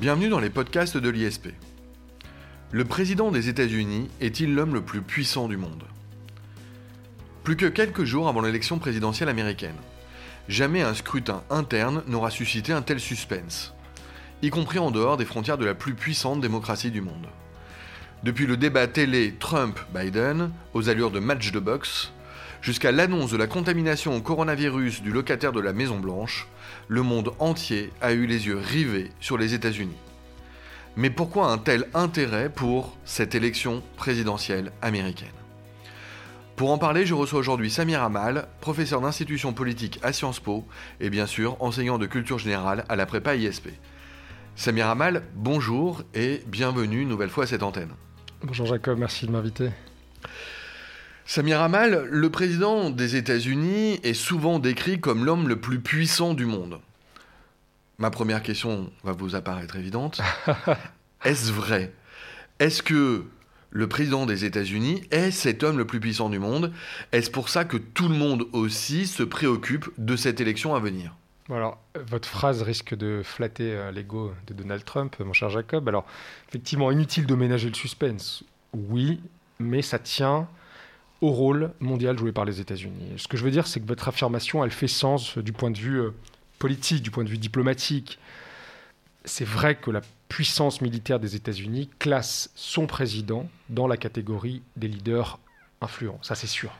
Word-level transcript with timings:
Bienvenue 0.00 0.28
dans 0.28 0.38
les 0.38 0.48
podcasts 0.48 0.96
de 0.96 1.08
l'ISP. 1.08 1.48
Le 2.70 2.84
président 2.84 3.32
des 3.32 3.48
États-Unis 3.48 4.08
est-il 4.20 4.54
l'homme 4.54 4.74
le 4.74 4.80
plus 4.80 5.02
puissant 5.02 5.48
du 5.48 5.56
monde? 5.56 5.82
Plus 7.42 7.56
que 7.56 7.66
quelques 7.66 8.04
jours 8.04 8.28
avant 8.28 8.40
l'élection 8.40 8.78
présidentielle 8.78 9.28
américaine, 9.28 9.74
jamais 10.48 10.82
un 10.82 10.94
scrutin 10.94 11.42
interne 11.50 12.04
n'aura 12.06 12.30
suscité 12.30 12.72
un 12.72 12.82
tel 12.82 13.00
suspense, 13.00 13.74
y 14.40 14.50
compris 14.50 14.78
en 14.78 14.92
dehors 14.92 15.16
des 15.16 15.24
frontières 15.24 15.58
de 15.58 15.66
la 15.66 15.74
plus 15.74 15.94
puissante 15.94 16.40
démocratie 16.40 16.92
du 16.92 17.00
monde. 17.00 17.26
Depuis 18.22 18.46
le 18.46 18.56
débat 18.56 18.86
télé 18.86 19.34
Trump-Biden, 19.40 20.52
aux 20.74 20.88
allures 20.88 21.10
de 21.10 21.18
match 21.18 21.50
de 21.50 21.58
boxe, 21.58 22.12
jusqu'à 22.60 22.92
l'annonce 22.92 23.30
de 23.30 23.36
la 23.36 23.46
contamination 23.46 24.16
au 24.16 24.20
coronavirus 24.20 25.02
du 25.02 25.10
locataire 25.10 25.52
de 25.52 25.60
la 25.60 25.72
Maison 25.72 25.98
Blanche, 25.98 26.48
le 26.88 27.02
monde 27.02 27.32
entier 27.38 27.92
a 28.00 28.12
eu 28.12 28.26
les 28.26 28.46
yeux 28.46 28.58
rivés 28.58 29.10
sur 29.20 29.38
les 29.38 29.54
États-Unis. 29.54 29.96
Mais 30.96 31.10
pourquoi 31.10 31.50
un 31.50 31.58
tel 31.58 31.86
intérêt 31.94 32.50
pour 32.50 32.96
cette 33.04 33.34
élection 33.34 33.82
présidentielle 33.96 34.72
américaine? 34.82 35.28
Pour 36.56 36.72
en 36.72 36.78
parler, 36.78 37.06
je 37.06 37.14
reçois 37.14 37.38
aujourd'hui 37.38 37.70
Samir 37.70 38.02
Amal, 38.02 38.48
professeur 38.60 39.00
d'institution 39.00 39.52
politique 39.52 40.00
à 40.02 40.12
Sciences 40.12 40.40
Po 40.40 40.66
et 40.98 41.08
bien 41.08 41.26
sûr 41.26 41.56
enseignant 41.60 41.98
de 41.98 42.06
culture 42.06 42.40
générale 42.40 42.84
à 42.88 42.96
la 42.96 43.06
prépa 43.06 43.36
ISP. 43.36 43.68
Samir 44.56 44.88
Amal, 44.88 45.22
bonjour 45.36 46.02
et 46.14 46.42
bienvenue 46.48 47.02
une 47.02 47.08
nouvelle 47.08 47.30
fois 47.30 47.44
à 47.44 47.46
cette 47.46 47.62
antenne. 47.62 47.92
Bonjour 48.42 48.66
Jacob, 48.66 48.98
merci 48.98 49.26
de 49.26 49.30
m'inviter. 49.30 49.70
Samir 51.30 51.60
Amal, 51.60 52.08
le 52.10 52.30
président 52.30 52.88
des 52.88 53.14
États-Unis 53.14 54.00
est 54.02 54.14
souvent 54.14 54.58
décrit 54.58 54.98
comme 54.98 55.26
l'homme 55.26 55.46
le 55.46 55.60
plus 55.60 55.78
puissant 55.78 56.32
du 56.32 56.46
monde. 56.46 56.80
Ma 57.98 58.10
première 58.10 58.42
question 58.42 58.90
va 59.04 59.12
vous 59.12 59.34
apparaître 59.34 59.76
évidente. 59.76 60.22
Est-ce 61.26 61.52
vrai? 61.52 61.92
Est-ce 62.60 62.82
que 62.82 63.26
le 63.68 63.88
président 63.90 64.24
des 64.24 64.46
États-Unis 64.46 65.02
est 65.10 65.30
cet 65.30 65.64
homme 65.64 65.76
le 65.76 65.86
plus 65.86 66.00
puissant 66.00 66.30
du 66.30 66.38
monde? 66.38 66.72
Est-ce 67.12 67.30
pour 67.30 67.50
ça 67.50 67.66
que 67.66 67.76
tout 67.76 68.08
le 68.08 68.14
monde 68.14 68.46
aussi 68.54 69.06
se 69.06 69.22
préoccupe 69.22 69.90
de 69.98 70.16
cette 70.16 70.40
élection 70.40 70.74
à 70.74 70.80
venir? 70.80 71.14
Alors, 71.50 71.78
votre 71.94 72.26
phrase 72.26 72.62
risque 72.62 72.94
de 72.94 73.20
flatter 73.22 73.74
euh, 73.74 73.90
l'ego 73.90 74.32
de 74.46 74.54
Donald 74.54 74.82
Trump, 74.82 75.14
mon 75.20 75.34
cher 75.34 75.50
Jacob. 75.50 75.90
Alors, 75.90 76.06
effectivement, 76.48 76.90
inutile 76.90 77.26
de 77.26 77.34
ménager 77.34 77.68
le 77.68 77.74
suspense. 77.74 78.44
Oui, 78.72 79.20
mais 79.58 79.82
ça 79.82 79.98
tient 79.98 80.48
au 81.20 81.30
rôle 81.30 81.72
mondial 81.80 82.18
joué 82.18 82.32
par 82.32 82.44
les 82.44 82.60
États-Unis. 82.60 83.14
Ce 83.16 83.28
que 83.28 83.36
je 83.36 83.44
veux 83.44 83.50
dire, 83.50 83.66
c'est 83.66 83.80
que 83.80 83.86
votre 83.86 84.08
affirmation, 84.08 84.64
elle 84.64 84.70
fait 84.70 84.88
sens 84.88 85.38
du 85.38 85.52
point 85.52 85.70
de 85.70 85.78
vue 85.78 86.00
euh, 86.00 86.14
politique, 86.58 87.02
du 87.02 87.10
point 87.10 87.24
de 87.24 87.28
vue 87.28 87.38
diplomatique. 87.38 88.18
C'est 89.24 89.44
vrai 89.44 89.76
que 89.76 89.90
la 89.90 90.00
puissance 90.28 90.80
militaire 90.80 91.18
des 91.18 91.34
États-Unis 91.34 91.90
classe 91.98 92.50
son 92.54 92.86
président 92.86 93.48
dans 93.68 93.86
la 93.86 93.96
catégorie 93.96 94.62
des 94.76 94.88
leaders 94.88 95.38
influents. 95.80 96.18
Ça, 96.22 96.34
c'est 96.34 96.46
sûr. 96.46 96.72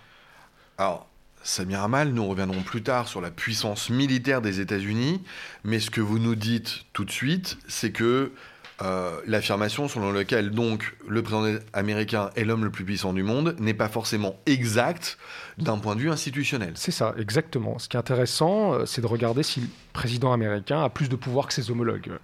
Alors, 0.76 1.08
Samir 1.42 1.82
Amal, 1.82 2.10
nous 2.10 2.26
reviendrons 2.26 2.62
plus 2.62 2.82
tard 2.82 3.08
sur 3.08 3.20
la 3.20 3.30
puissance 3.30 3.90
militaire 3.90 4.42
des 4.42 4.60
États-Unis, 4.60 5.22
mais 5.64 5.80
ce 5.80 5.90
que 5.90 6.00
vous 6.00 6.18
nous 6.18 6.34
dites 6.34 6.84
tout 6.92 7.04
de 7.04 7.10
suite, 7.10 7.58
c'est 7.68 7.90
que 7.92 8.32
euh, 8.80 9.20
l'affirmation 9.26 9.88
selon 9.88 10.12
laquelle 10.12 10.50
donc 10.50 10.94
le 11.08 11.22
président 11.22 11.58
américain 11.72 12.30
est 12.36 12.44
l'homme 12.44 12.64
le 12.64 12.70
plus 12.70 12.84
puissant 12.84 13.12
du 13.12 13.24
monde 13.24 13.56
n'est 13.58 13.74
pas 13.74 13.88
forcément 13.88 14.38
exacte 14.46 15.18
d'un 15.58 15.78
point 15.78 15.96
de 15.96 16.00
vue 16.00 16.10
institutionnel. 16.10 16.72
C'est 16.76 16.92
ça, 16.92 17.12
exactement. 17.18 17.80
Ce 17.80 17.88
qui 17.88 17.96
est 17.96 18.00
intéressant, 18.00 18.74
euh, 18.74 18.86
c'est 18.86 19.00
de 19.00 19.06
regarder 19.06 19.42
si 19.42 19.60
le 19.60 19.68
président 19.92 20.32
américain 20.32 20.82
a 20.82 20.90
plus 20.90 21.08
de 21.08 21.16
pouvoir 21.16 21.48
que 21.48 21.54
ses 21.54 21.72
homologues. 21.72 22.06
Le 22.06 22.20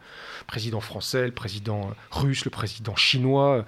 président 0.46 0.80
français, 0.80 1.26
le 1.26 1.32
président 1.32 1.90
russe, 2.12 2.44
le 2.44 2.50
président 2.50 2.94
chinois, 2.94 3.64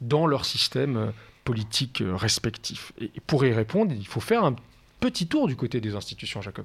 dans 0.00 0.26
leur 0.26 0.46
système 0.46 1.12
politique 1.44 2.02
respectif. 2.06 2.92
Et 3.00 3.10
pour 3.26 3.44
y 3.44 3.52
répondre, 3.52 3.92
il 3.94 4.06
faut 4.06 4.20
faire 4.20 4.44
un 4.44 4.56
petit 5.00 5.26
tour 5.26 5.46
du 5.46 5.56
côté 5.56 5.80
des 5.80 5.94
institutions, 5.94 6.40
Jacob. 6.40 6.64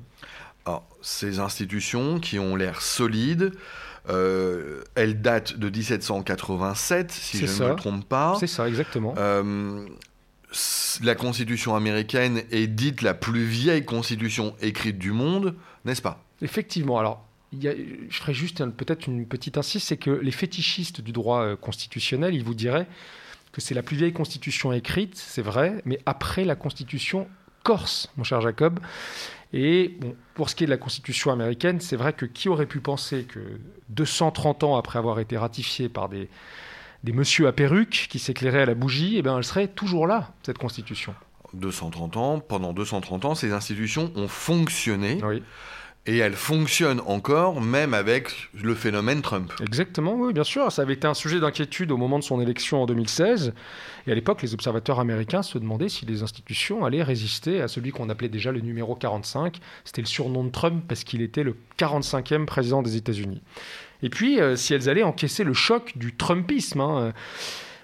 Alors, 0.66 0.88
ces 1.02 1.40
institutions 1.40 2.20
qui 2.20 2.40
ont 2.40 2.56
l'air 2.56 2.82
solides, 2.82 3.52
euh, 4.10 4.84
elle 4.96 5.22
date 5.22 5.58
de 5.58 5.70
1787, 5.70 7.12
si 7.12 7.46
je 7.46 7.64
ne 7.64 7.70
me 7.70 7.76
trompe 7.76 8.06
pas. 8.06 8.36
C'est 8.40 8.48
ça, 8.48 8.68
exactement. 8.68 9.14
Euh, 9.18 9.86
la 11.04 11.16
Constitution 11.16 11.76
américaine 11.76 12.44
est 12.52 12.68
dite 12.68 13.02
la 13.02 13.14
plus 13.14 13.44
vieille 13.44 13.84
constitution 13.84 14.56
écrite 14.62 14.98
du 14.98 15.12
monde, 15.12 15.56
n'est-ce 15.84 16.02
pas? 16.02 16.24
Effectivement. 16.42 17.00
Alors, 17.00 17.26
je 17.62 18.18
ferai 18.18 18.34
juste 18.34 18.64
peut-être 18.72 19.08
une 19.08 19.26
petite 19.26 19.58
insiste, 19.58 19.88
c'est 19.88 19.98
que 19.98 20.12
les 20.12 20.32
fétichistes 20.32 21.02
du 21.02 21.12
droit 21.12 21.42
euh, 21.42 21.56
constitutionnel, 21.56 22.34
ils 22.34 22.44
vous 22.44 22.54
diraient 22.54 22.88
que 23.52 23.62
c'est 23.62 23.74
la 23.74 23.84
plus 23.84 23.96
vieille 23.96 24.14
constitution 24.14 24.74
écrite, 24.74 25.16
c'est 25.16 25.42
vrai, 25.42 25.82
mais 25.86 26.00
après 26.06 26.44
la 26.44 26.56
constitution 26.56 27.28
corse, 27.64 28.10
mon 28.18 28.24
cher 28.24 28.42
Jacob. 28.42 28.80
Et 29.58 29.98
pour 30.34 30.50
ce 30.50 30.56
qui 30.56 30.66
est 30.66 30.68
de 30.68 30.72
la 30.72 30.78
Constitution 30.78 31.32
américaine, 31.32 31.80
c'est 31.80 31.96
vrai 31.96 32.12
que 32.12 32.26
qui 32.26 32.50
aurait 32.50 32.66
pu 32.66 32.82
penser 32.82 33.24
que 33.24 33.40
230 33.88 34.66
ans 34.66 34.76
après 34.76 35.00
avoir 35.00 35.22
été 35.22 35.38
ratifiée 35.38 35.88
par 35.88 36.10
des, 36.10 36.28
des 37.06 37.14
messieurs 37.14 37.48
à 37.48 37.54
perruque 37.54 38.08
qui 38.10 38.20
s'éclairaient 38.20 38.64
à 38.64 38.66
la 38.66 38.76
bougie, 38.76 39.16
eh 39.16 39.22
bien, 39.22 39.38
elle 39.38 39.46
serait 39.46 39.70
toujours 39.70 40.08
là, 40.08 40.34
cette 40.44 40.58
Constitution? 40.58 41.16
230 41.54 42.18
ans, 42.18 42.40
pendant 42.42 42.74
230 42.74 43.24
ans, 43.24 43.34
ces 43.34 43.54
institutions 43.54 44.12
ont 44.18 44.28
fonctionné. 44.28 45.20
Et 46.08 46.20
elles 46.20 46.36
fonctionnent 46.36 47.02
encore, 47.08 47.62
même 47.62 47.96
avec 47.96 48.50
le 48.62 48.76
phénomène 48.76 49.24
Trump. 49.24 49.52
Exactement, 49.60 50.14
oui, 50.14 50.34
bien 50.34 50.44
sûr. 50.44 50.72
Ça 50.72 50.84
avait 50.84 50.94
été 50.94 51.08
un 51.08 51.16
sujet 51.16 51.40
d'inquiétude 51.40 51.92
au 51.92 51.98
moment 51.98 52.20
de 52.20 52.24
son 52.24 52.40
élection 52.40 52.84
en 52.84 52.86
2016. 52.86 53.54
Et 54.06 54.12
à 54.12 54.16
l'époque, 54.16 54.44
les 54.44 54.54
observateurs 54.54 55.00
américains 55.00 55.42
se 55.42 55.58
demandaient 55.58 55.90
si 55.90 56.06
les 56.06 56.22
institutions 56.22 56.86
allaient 56.86 57.02
résister 57.02 57.60
à 57.60 57.68
celui 57.68 57.90
qu'on 57.90 58.10
appelait 58.10 58.30
déjà 58.30 58.52
le 58.52 58.60
numéro 58.60 58.96
45. 58.96 59.58
C'était 59.84 60.04
le 60.04 60.08
surnom 60.08 60.44
de 60.44 60.52
Trump 60.52 60.84
parce 60.88 61.04
qu'il 61.04 61.24
était 61.24 61.44
le 61.44 61.56
45e 61.80 62.46
président 62.46 62.84
des 62.84 62.98
États-Unis. 62.98 63.42
Et 64.04 64.10
puis, 64.10 64.40
euh, 64.40 64.56
si 64.56 64.76
elles 64.76 64.90
allaient 64.90 65.02
encaisser 65.02 65.44
le 65.44 65.54
choc 65.54 65.94
du 65.98 66.16
Trumpisme. 66.16 66.82
Hein, 66.82 66.98
euh, 67.00 67.12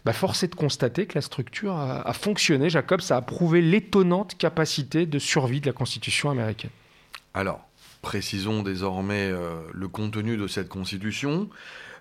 bah 0.04 0.14
force 0.14 0.42
est 0.42 0.48
de 0.48 0.56
constater 0.56 1.06
que 1.06 1.14
la 1.14 1.22
structure 1.22 1.76
a, 1.76 2.02
a 2.08 2.14
fonctionné. 2.14 2.72
Jacob, 2.72 3.02
ça 3.02 3.18
a 3.18 3.22
prouvé 3.22 3.62
l'étonnante 3.62 4.36
capacité 4.36 5.06
de 5.06 5.20
survie 5.20 5.62
de 5.62 5.68
la 5.68 5.74
Constitution 5.74 6.32
américaine. 6.32 6.72
Alors, 7.36 7.62
précisons 8.02 8.64
désormais 8.64 9.30
euh, 9.32 9.62
le 9.74 9.88
contenu 9.88 10.38
de 10.38 10.48
cette 10.48 10.70
Constitution. 10.70 11.50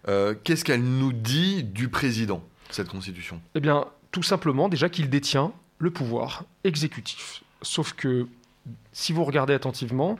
Euh, 0.09 0.34
qu'est-ce 0.43 0.65
qu'elle 0.65 0.83
nous 0.83 1.12
dit 1.12 1.62
du 1.62 1.88
président, 1.88 2.43
cette 2.71 2.88
Constitution? 2.88 3.41
Eh 3.55 3.61
bien, 3.61 3.87
tout 4.10 4.22
simplement, 4.22 4.69
déjà 4.69 4.89
qu'il 4.89 5.10
détient 5.10 5.53
le 5.78 5.91
pouvoir 5.91 6.44
exécutif. 6.65 7.43
Sauf 7.62 7.93
que, 7.93 8.27
si 8.93 9.12
vous 9.12 9.25
regardez 9.25 9.55
attentivement, 9.55 10.19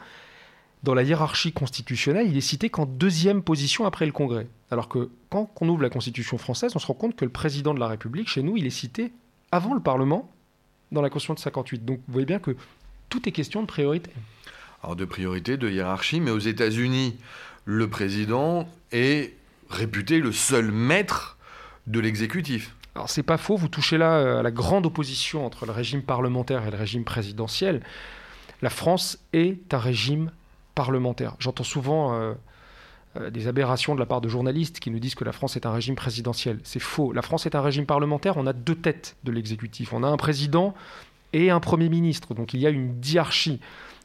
dans 0.83 0.95
la 0.95 1.03
hiérarchie 1.03 1.53
constitutionnelle, 1.53 2.27
il 2.29 2.37
est 2.37 2.43
cité 2.43 2.71
qu'en 2.71 2.87
deuxième 2.87 3.43
position 3.43 3.85
après 3.85 4.07
le 4.07 4.13
Congrès. 4.13 4.47
Alors 4.71 4.89
que 4.89 5.11
quand 5.29 5.51
on 5.61 5.69
ouvre 5.69 5.83
la 5.83 5.91
Constitution 5.91 6.39
française, 6.39 6.73
on 6.75 6.79
se 6.79 6.87
rend 6.87 6.95
compte 6.95 7.17
que 7.17 7.25
le 7.25 7.31
président 7.31 7.75
de 7.75 7.81
la 7.81 7.89
République, 7.89 8.29
chez 8.29 8.43
nous, 8.43 8.57
il 8.57 8.67
est 8.67 8.71
cité 8.71 9.13
avant 9.53 9.75
le 9.75 9.81
Parlement 9.81 10.31
dans 10.93 11.03
la 11.03 11.11
Constitution 11.11 11.35
de 11.35 11.41
58. 11.41 11.85
Donc 11.85 11.99
vous 12.07 12.13
voyez 12.13 12.27
bien 12.27 12.39
que 12.39 12.57
tout 13.09 13.29
est 13.29 13.33
question 13.33 13.61
de 13.61 13.67
priorité 13.67 14.11
alors 14.83 14.97
de 14.97 15.05
priorité, 15.05 15.57
de 15.57 15.69
hiérarchie, 15.69 16.21
mais 16.21 16.31
aux 16.31 16.39
États-Unis, 16.39 17.17
le 17.65 17.89
président 17.89 18.69
est 18.93 19.35
réputé 19.69 20.21
le 20.21 20.33
seul 20.33 20.71
maître 20.71 21.37
de 21.87 22.01
l'exécutif. 22.01 22.75
Alors 22.95 23.09
c'est 23.09 23.23
pas 23.23 23.37
faux, 23.37 23.57
vous 23.57 23.69
touchez 23.69 23.99
là 23.99 24.15
euh, 24.15 24.41
à 24.41 24.43
la 24.43 24.51
grande 24.51 24.87
opposition 24.87 25.47
entre 25.47 25.65
le 25.67 25.73
régime 25.73 26.03
parlementaire 26.03 26.67
et 26.67 26.71
le 26.71 26.77
régime 26.77 27.05
présidentiel. 27.05 27.83
La 28.63 28.71
France 28.71 29.19
est 29.33 29.73
un 29.73 29.79
régime 29.79 30.33
parlementaire. 30.75 31.37
J'entends 31.39 31.65
souvent 31.65 32.15
euh, 32.15 32.35
euh, 33.17 33.31
des 33.31 33.49
aberrations 33.49 33.95
de 33.95 34.01
la 34.01 34.07
part 34.07 34.21
de 34.21 34.29
journalistes 34.29 34.81
qui 34.81 34.91
nous 34.91 34.99
disent 34.99 35.15
que 35.15 35.25
la 35.25 35.33
France 35.33 35.57
est 35.57 35.67
un 35.67 35.73
régime 35.73 35.95
présidentiel. 35.95 36.59
C'est 36.65 36.81
faux. 36.81 37.13
La 37.13 37.23
France 37.23 37.47
est 37.47 37.55
un 37.55 37.61
régime 37.61 37.87
parlementaire. 37.87 38.37
On 38.37 38.47
a 38.47 38.53
deux 38.53 38.75
têtes 38.75 39.17
de 39.25 39.33
l'exécutif. 39.33 39.93
On 39.93 40.03
a 40.03 40.09
un 40.09 40.17
président 40.17 40.75
et 41.33 41.51
un 41.51 41.61
premier 41.61 41.89
ministre. 41.89 42.35
Donc 42.35 42.55
il 42.55 42.61
y 42.61 42.67
a 42.67 42.71
une 42.71 43.01
diarchie. 43.01 43.61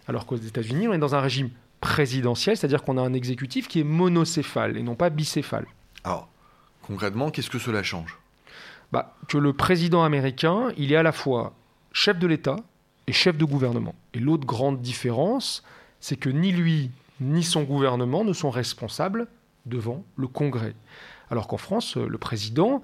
Alors 0.07 0.25
qu'aux 0.25 0.35
États-Unis, 0.35 0.87
on 0.87 0.93
est 0.93 0.97
dans 0.99 1.15
un 1.15 1.21
régime 1.21 1.49
présidentiel, 1.81 2.57
c'est-à-dire 2.57 2.83
qu'on 2.83 2.97
a 2.97 3.01
un 3.01 3.13
exécutif 3.13 3.67
qui 3.67 3.79
est 3.79 3.83
monocéphale 3.83 4.77
et 4.77 4.83
non 4.83 4.95
pas 4.95 5.09
bicéphale. 5.09 5.65
Alors, 6.03 6.29
concrètement, 6.81 7.31
qu'est-ce 7.31 7.49
que 7.49 7.59
cela 7.59 7.83
change? 7.83 8.17
Bah, 8.91 9.15
Que 9.27 9.37
le 9.37 9.53
président 9.53 10.03
américain, 10.03 10.71
il 10.77 10.91
est 10.91 10.95
à 10.95 11.03
la 11.03 11.11
fois 11.11 11.53
chef 11.91 12.17
de 12.19 12.27
l'État 12.27 12.57
et 13.07 13.13
chef 13.13 13.37
de 13.37 13.45
gouvernement. 13.45 13.95
Et 14.13 14.19
l'autre 14.19 14.45
grande 14.45 14.81
différence, 14.81 15.63
c'est 15.99 16.15
que 16.15 16.29
ni 16.29 16.51
lui 16.51 16.91
ni 17.21 17.43
son 17.43 17.63
gouvernement 17.63 18.23
ne 18.23 18.33
sont 18.33 18.49
responsables 18.49 19.27
devant 19.65 20.03
le 20.17 20.27
Congrès. 20.27 20.75
Alors 21.31 21.47
qu'en 21.47 21.57
France, 21.57 21.97
le 21.97 22.17
président, 22.17 22.83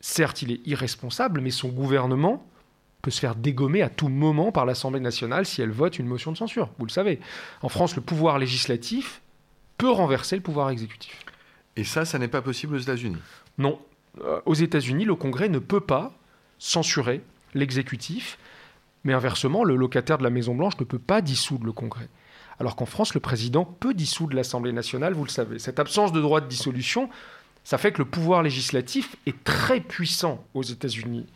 certes, 0.00 0.42
il 0.42 0.52
est 0.52 0.60
irresponsable, 0.66 1.40
mais 1.40 1.50
son 1.50 1.68
gouvernement 1.68 2.44
peut 3.02 3.10
se 3.10 3.20
faire 3.20 3.34
dégommer 3.34 3.82
à 3.82 3.88
tout 3.88 4.08
moment 4.08 4.52
par 4.52 4.66
l'Assemblée 4.66 5.00
nationale 5.00 5.46
si 5.46 5.62
elle 5.62 5.70
vote 5.70 5.98
une 5.98 6.06
motion 6.06 6.32
de 6.32 6.36
censure. 6.36 6.70
Vous 6.78 6.86
le 6.86 6.90
savez. 6.90 7.20
En 7.62 7.68
France, 7.68 7.96
le 7.96 8.02
pouvoir 8.02 8.38
législatif 8.38 9.22
peut 9.78 9.90
renverser 9.90 10.36
le 10.36 10.42
pouvoir 10.42 10.70
exécutif. 10.70 11.24
Et 11.76 11.84
ça, 11.84 12.04
ça 12.04 12.18
n'est 12.18 12.28
pas 12.28 12.42
possible 12.42 12.74
aux 12.74 12.78
États-Unis? 12.78 13.16
Non. 13.58 13.78
Euh, 14.22 14.40
aux 14.44 14.54
États-Unis, 14.54 15.04
le 15.04 15.14
Congrès 15.14 15.48
ne 15.48 15.58
peut 15.58 15.80
pas 15.80 16.12
censurer 16.58 17.22
l'exécutif, 17.54 18.38
mais 19.04 19.14
inversement, 19.14 19.64
le 19.64 19.76
locataire 19.76 20.18
de 20.18 20.24
la 20.24 20.30
Maison-Blanche 20.30 20.78
ne 20.78 20.84
peut 20.84 20.98
pas 20.98 21.22
dissoudre 21.22 21.64
le 21.64 21.72
Congrès. 21.72 22.08
Alors 22.58 22.76
qu'en 22.76 22.84
France, 22.84 23.14
le 23.14 23.20
président 23.20 23.64
peut 23.64 23.94
dissoudre 23.94 24.36
l'Assemblée 24.36 24.72
nationale, 24.72 25.14
vous 25.14 25.24
le 25.24 25.30
savez. 25.30 25.58
Cette 25.58 25.78
absence 25.78 26.12
de 26.12 26.20
droit 26.20 26.42
de 26.42 26.46
dissolution, 26.46 27.08
ça 27.64 27.78
fait 27.78 27.92
que 27.92 27.98
le 27.98 28.04
pouvoir 28.04 28.42
législatif 28.42 29.16
est 29.26 29.44
très 29.44 29.80
puissant 29.80 30.44
aux 30.52 30.62
États-Unis. 30.62 31.26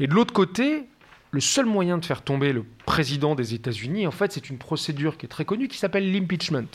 Et 0.00 0.06
de 0.06 0.14
l'autre 0.14 0.32
côté, 0.32 0.86
le 1.32 1.40
seul 1.40 1.64
moyen 1.64 1.98
de 1.98 2.04
faire 2.04 2.22
tomber 2.22 2.52
le 2.52 2.64
président 2.84 3.34
des 3.34 3.54
États-Unis, 3.54 4.06
en 4.06 4.10
fait, 4.10 4.32
c'est 4.32 4.50
une 4.50 4.58
procédure 4.58 5.16
qui 5.16 5.26
est 5.26 5.30
très 5.30 5.46
connue 5.46 5.66
qui 5.66 5.78
s'appelle 5.78 6.12
l'impeachment. 6.12 6.68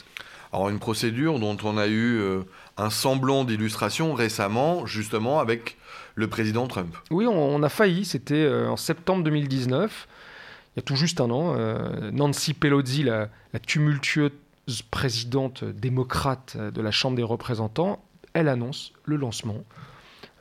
Alors 0.51 0.69
une 0.69 0.79
procédure 0.79 1.39
dont 1.39 1.57
on 1.63 1.77
a 1.77 1.87
eu 1.87 2.17
euh, 2.17 2.41
un 2.77 2.89
semblant 2.89 3.43
d'illustration 3.43 4.13
récemment, 4.13 4.85
justement 4.85 5.39
avec 5.39 5.77
le 6.15 6.27
président 6.27 6.67
Trump. 6.67 6.95
Oui, 7.11 7.27
on, 7.27 7.61
a 7.61 7.69
failli, 7.69 8.03
c'était 8.03 8.33
euh, 8.33 8.69
en 8.69 8.77
septembre 8.77 9.23
2019, 9.23 10.07
il 10.75 10.79
y 10.79 10.79
a 10.79 10.81
tout 10.81 10.95
juste 10.95 11.21
un 11.21 11.29
an. 11.29 11.53
Euh, 11.55 12.09
Nancy 12.11 12.53
Pelosi, 12.55 13.03
la, 13.03 13.29
la, 13.53 13.59
tumultueuse 13.59 14.31
présidente 14.89 15.63
démocrate 15.63 16.57
de 16.57 16.81
la 16.81 16.91
Chambre 16.91 17.15
des 17.15 17.23
représentants, 17.23 18.03
elle 18.33 18.47
annonce 18.47 18.93
le 19.05 19.17
lancement 19.17 19.63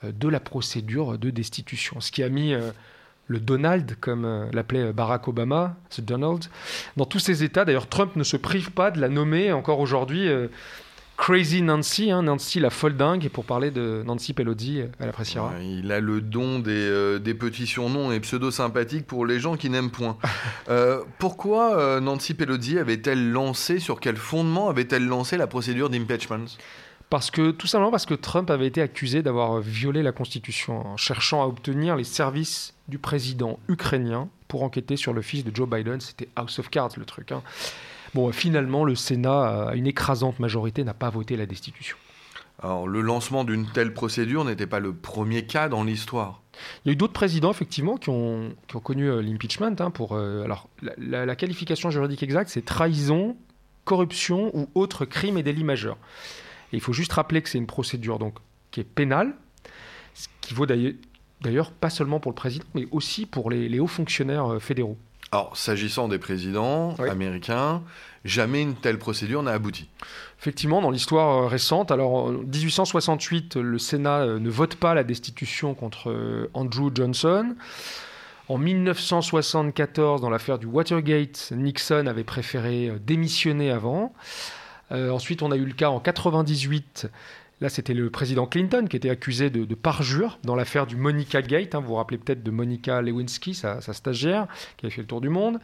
de 0.02 0.28
la 0.28 0.40
procédure 0.40 1.18
de 1.18 1.30
destitution, 1.30 2.00
ce 2.00 2.12
qui 2.12 2.22
a 2.22 2.28
mis 2.28 2.54
le 3.28 3.40
Donald, 3.40 3.96
comme 4.00 4.24
euh, 4.24 4.46
l'appelait 4.52 4.92
Barack 4.92 5.28
Obama, 5.28 5.76
ce 5.90 6.00
Donald, 6.00 6.44
dans 6.96 7.06
tous 7.06 7.18
ces 7.18 7.42
États. 7.42 7.64
D'ailleurs, 7.64 7.88
Trump 7.88 8.16
ne 8.16 8.24
se 8.24 8.36
prive 8.36 8.70
pas 8.70 8.90
de 8.90 9.00
la 9.00 9.08
nommer 9.08 9.52
encore 9.52 9.80
aujourd'hui 9.80 10.28
euh, 10.28 10.48
Crazy 11.16 11.62
Nancy, 11.62 12.10
hein, 12.10 12.22
Nancy 12.22 12.60
la 12.60 12.70
folle 12.70 12.94
dingue, 12.94 13.24
et 13.24 13.28
pour 13.28 13.44
parler 13.44 13.70
de 13.70 14.02
Nancy 14.04 14.32
Pelosi, 14.34 14.80
euh, 14.80 14.86
elle 15.00 15.08
appréciera. 15.08 15.52
il 15.60 15.90
a 15.90 15.98
le 15.98 16.20
don 16.20 16.58
des, 16.58 17.18
des 17.18 17.34
petits 17.34 17.66
surnoms 17.66 18.12
et 18.12 18.20
pseudo-sympathiques 18.20 19.06
pour 19.06 19.26
les 19.26 19.40
gens 19.40 19.56
qui 19.56 19.70
n'aiment 19.70 19.90
point. 19.90 20.18
pourquoi 21.18 22.00
Nancy 22.00 22.34
Pelosi 22.34 22.78
avait-elle 22.78 23.30
lancé, 23.32 23.78
sur 23.78 23.98
quel 23.98 24.16
fondement 24.16 24.68
avait-elle 24.68 25.06
lancé 25.06 25.36
la 25.36 25.46
procédure 25.46 25.88
d'impeachment? 25.88 26.46
Parce 27.08 27.30
que, 27.30 27.52
tout 27.52 27.66
simplement 27.66 27.90
parce 27.90 28.06
que 28.06 28.14
Trump 28.14 28.50
avait 28.50 28.66
été 28.66 28.82
accusé 28.82 29.22
d'avoir 29.22 29.60
violé 29.60 30.02
la 30.02 30.12
Constitution 30.12 30.86
en 30.86 30.96
cherchant 30.96 31.42
à 31.42 31.46
obtenir 31.46 31.96
les 31.96 32.04
services 32.04 32.74
du 32.88 32.98
président 32.98 33.58
ukrainien 33.68 34.28
pour 34.48 34.62
enquêter 34.62 34.96
sur 34.96 35.12
le 35.12 35.22
fils 35.22 35.44
de 35.44 35.54
Joe 35.54 35.68
Biden. 35.68 36.00
C'était 36.00 36.28
House 36.36 36.58
of 36.58 36.68
Cards 36.68 36.90
le 36.96 37.04
truc. 37.04 37.32
Hein. 37.32 37.42
Bon, 38.14 38.32
finalement, 38.32 38.84
le 38.84 38.94
Sénat, 38.94 39.68
à 39.68 39.74
une 39.74 39.86
écrasante 39.86 40.38
majorité, 40.40 40.84
n'a 40.84 40.94
pas 40.94 41.10
voté 41.10 41.36
la 41.36 41.46
destitution. 41.46 41.96
Alors, 42.62 42.88
le 42.88 43.02
lancement 43.02 43.44
d'une 43.44 43.66
telle 43.66 43.92
procédure 43.92 44.44
n'était 44.44 44.66
pas 44.66 44.80
le 44.80 44.94
premier 44.94 45.44
cas 45.44 45.68
dans 45.68 45.84
l'histoire. 45.84 46.42
Il 46.84 46.88
y 46.88 46.90
a 46.90 46.92
eu 46.94 46.96
d'autres 46.96 47.12
présidents, 47.12 47.50
effectivement, 47.50 47.98
qui 47.98 48.08
ont, 48.08 48.54
qui 48.66 48.76
ont 48.76 48.80
connu 48.80 49.10
euh, 49.10 49.20
l'impeachment. 49.20 49.76
Hein, 49.78 49.90
pour, 49.90 50.12
euh, 50.12 50.42
alors, 50.42 50.70
la, 50.96 51.26
la, 51.26 51.36
qualification 51.36 51.90
juridique 51.90 52.22
exacte, 52.22 52.48
c'est 52.48 52.64
trahison, 52.64 53.36
corruption 53.84 54.50
ou 54.56 54.68
autre 54.74 55.04
crime 55.04 55.36
et 55.36 55.42
délit 55.42 55.64
majeur. 55.64 55.98
Et 56.72 56.76
il 56.76 56.80
faut 56.80 56.92
juste 56.92 57.12
rappeler 57.12 57.42
que 57.42 57.48
c'est 57.48 57.58
une 57.58 57.66
procédure 57.66 58.18
donc, 58.18 58.36
qui 58.70 58.80
est 58.80 58.84
pénale, 58.84 59.34
ce 60.14 60.28
qui 60.40 60.54
vaut 60.54 60.66
d'ailleurs 60.66 61.70
pas 61.70 61.90
seulement 61.90 62.20
pour 62.20 62.30
le 62.30 62.36
président, 62.36 62.64
mais 62.74 62.86
aussi 62.90 63.26
pour 63.26 63.50
les, 63.50 63.78
hauts 63.78 63.86
fonctionnaires 63.86 64.54
euh, 64.54 64.58
fédéraux. 64.58 64.96
Alors, 65.32 65.56
s'agissant 65.56 66.08
des 66.08 66.18
présidents 66.18 66.94
américains, 66.94 67.82
jamais 68.24 68.62
une 68.62 68.74
telle 68.74 68.98
procédure 68.98 69.42
n'a 69.42 69.52
abouti. 69.52 69.88
Effectivement, 70.38 70.80
dans 70.80 70.90
l'histoire 70.90 71.44
euh, 71.44 71.46
récente, 71.46 71.90
alors 71.90 72.14
en 72.14 72.32
1868, 72.32 73.56
le 73.56 73.78
Sénat 73.78 74.20
euh, 74.20 74.38
ne 74.38 74.48
vote 74.48 74.76
pas 74.76 74.94
la 74.94 75.04
destitution 75.04 75.74
contre 75.74 76.48
Andrew 76.54 76.90
Johnson. 76.94 77.54
En 78.48 78.58
1974, 78.58 80.20
dans 80.20 80.30
l'affaire 80.30 80.58
du 80.58 80.66
Watergate, 80.66 81.52
Nixon 81.56 82.06
avait 82.06 82.22
préféré 82.22 82.92
démissionner 83.04 83.72
avant. 83.72 84.14
Euh, 84.92 85.10
ensuite, 85.10 85.42
on 85.42 85.50
a 85.50 85.56
eu 85.56 85.64
le 85.64 85.72
cas 85.72 85.90
en 85.90 86.00
98. 86.00 87.08
Là, 87.62 87.70
c'était 87.70 87.94
le 87.94 88.10
président 88.10 88.46
Clinton 88.46 88.86
qui 88.86 88.96
était 88.96 89.08
accusé 89.08 89.48
de, 89.48 89.74
parjure 89.74 90.38
dans 90.44 90.54
l'affaire 90.54 90.86
du 90.86 90.94
Monica 90.94 91.40
Gate. 91.40 91.74
Hein. 91.74 91.80
vous 91.80 91.88
vous 91.88 91.94
rappelez 91.94 92.18
peut-être 92.18 92.42
de 92.42 92.50
Monica 92.50 93.00
Lewinsky, 93.00 93.54
sa, 93.54 93.80
stagiaire, 93.80 94.46
qui 94.76 94.84
a 94.84 94.90
fait 94.90 95.00
le 95.00 95.06
tour 95.06 95.22
du 95.22 95.30
monde. 95.30 95.58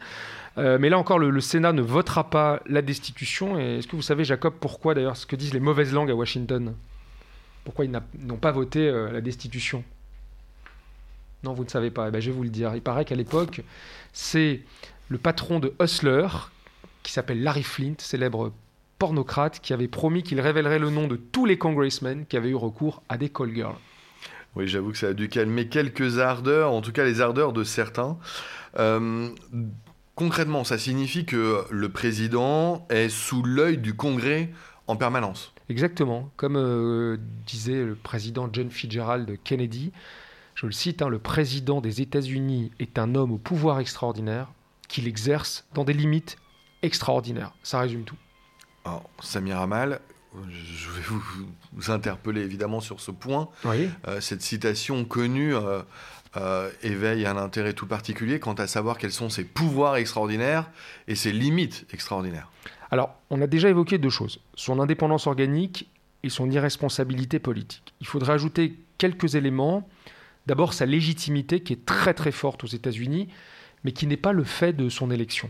Euh, 0.57 0.79
mais 0.79 0.89
là 0.89 0.97
encore, 0.97 1.19
le, 1.19 1.39
Sénat 1.39 1.71
ne 1.71 1.83
votera 1.83 2.31
pas 2.31 2.61
la 2.65 2.81
destitution. 2.81 3.59
est-ce 3.59 3.87
que 3.87 3.95
vous 3.95 4.01
savez, 4.01 4.23
Jacob, 4.23 4.55
pourquoi 4.59 4.95
d'ailleurs 4.95 5.17
ce 5.17 5.27
que 5.27 5.35
disent 5.35 5.53
les 5.53 5.59
mauvaises 5.59 5.93
langues 5.93 6.09
à 6.09 6.15
Washington? 6.15 6.73
Pourquoi 7.63 7.85
ils 7.85 7.91
n'ont 7.91 8.37
pas 8.37 8.51
voté 8.51 8.87
euh, 8.87 9.11
la 9.11 9.21
destitution? 9.21 9.83
Non, 11.43 11.53
vous 11.53 11.63
ne 11.63 11.69
savez 11.69 11.91
pas. 11.91 12.07
Eh 12.07 12.11
ben, 12.11 12.19
je 12.19 12.31
vais 12.31 12.35
vous 12.35 12.43
le 12.43 12.49
dire. 12.49 12.73
Il 12.73 12.81
paraît 12.81 13.05
qu'à 13.05 13.15
l'époque, 13.15 13.61
c'est 14.13 14.61
le 15.09 15.19
patron 15.19 15.59
de 15.59 15.73
Hustler, 15.79 16.27
qui 17.03 17.11
s'appelle 17.11 17.43
Larry 17.43 17.63
Flint, 17.63 17.95
célèbre 17.99 18.51
pornocrate 19.03 19.59
qui 19.59 19.73
avait 19.73 19.89
promis 19.89 20.23
qu'il 20.23 20.39
révélerait 20.39 20.79
le 20.79 20.89
nom 20.89 21.09
de 21.09 21.17
tous 21.17 21.45
les 21.45 21.57
congressmen 21.57 22.25
qui 22.25 22.37
avaient 22.37 22.51
eu 22.51 22.55
recours 22.55 23.03
à 23.09 23.17
des 23.17 23.27
call 23.27 23.53
girls. 23.53 23.75
Oui, 24.55 24.65
j'avoue 24.69 24.93
que 24.93 24.97
ça 24.97 25.07
a 25.07 25.13
dû 25.13 25.27
calmer 25.27 25.67
quelques 25.67 26.19
ardeurs, 26.19 26.71
en 26.71 26.79
tout 26.79 26.93
cas 26.93 27.03
les 27.03 27.19
ardeurs 27.19 27.51
de 27.51 27.65
certains. 27.65 28.17
Euh, 28.79 29.27
concrètement, 30.15 30.63
ça 30.63 30.77
signifie 30.77 31.25
que 31.25 31.65
le 31.69 31.89
président 31.89 32.87
est 32.89 33.09
sous 33.09 33.43
l'œil 33.43 33.77
du 33.77 33.93
Congrès 33.93 34.51
en 34.87 34.95
permanence. 34.95 35.53
Exactement, 35.67 36.31
comme 36.37 36.55
euh, 36.55 37.17
disait 37.45 37.83
le 37.83 37.95
président 37.95 38.47
John 38.53 38.71
Fitzgerald 38.71 39.37
Kennedy, 39.43 39.91
je 40.55 40.65
le 40.65 40.71
cite, 40.71 41.01
hein, 41.01 41.09
le 41.09 41.19
président 41.19 41.81
des 41.81 41.99
États-Unis 41.99 42.71
est 42.79 42.97
un 42.97 43.15
homme 43.15 43.33
au 43.33 43.37
pouvoir 43.37 43.81
extraordinaire 43.81 44.47
qu'il 44.87 45.09
exerce 45.09 45.67
dans 45.73 45.83
des 45.83 45.91
limites 45.91 46.37
extraordinaires. 46.83 47.53
Ça 47.63 47.81
résume 47.81 48.05
tout. 48.05 48.15
Alors, 48.85 49.09
Samir 49.21 49.59
Amal, 49.59 49.99
je 50.49 50.89
vais 50.89 51.01
vous, 51.01 51.91
interpeller 51.91 52.41
évidemment 52.41 52.79
sur 52.79 52.99
ce 52.99 53.11
point. 53.11 53.49
Euh, 53.65 54.19
cette 54.19 54.41
citation 54.41 55.05
connue 55.05 55.55
euh, 55.55 55.81
euh, 56.37 56.69
éveille 56.81 57.25
un 57.25 57.37
intérêt 57.37 57.73
tout 57.73 57.87
particulier 57.87 58.39
quant 58.39 58.53
à 58.53 58.67
savoir 58.67 58.97
quels 58.97 59.11
sont 59.11 59.29
ses 59.29 59.43
pouvoirs 59.43 59.95
extraordinaires 59.97 60.69
et 61.07 61.15
ses 61.15 61.31
limites 61.31 61.85
extraordinaires. 61.93 62.49
Alors, 62.91 63.15
on 63.29 63.41
a 63.41 63.47
déjà 63.47 63.69
évoqué 63.69 63.97
deux 63.97 64.09
choses 64.09 64.39
son 64.55 64.79
indépendance 64.79 65.27
organique 65.27 65.89
et 66.23 66.29
son 66.29 66.49
irresponsabilité 66.49 67.39
politique. 67.39 67.93
Il 68.01 68.07
faudrait 68.07 68.33
ajouter 68.33 68.77
quelques 68.97 69.35
éléments. 69.35 69.87
D'abord, 70.45 70.73
sa 70.73 70.85
légitimité 70.85 71.61
qui 71.61 71.73
est 71.73 71.85
très 71.85 72.13
très 72.13 72.31
forte 72.31 72.63
aux 72.63 72.67
États-Unis, 72.67 73.29
mais 73.83 73.91
qui 73.91 74.07
n'est 74.07 74.17
pas 74.17 74.33
le 74.33 74.43
fait 74.43 74.73
de 74.73 74.89
son 74.89 75.11
élection 75.11 75.49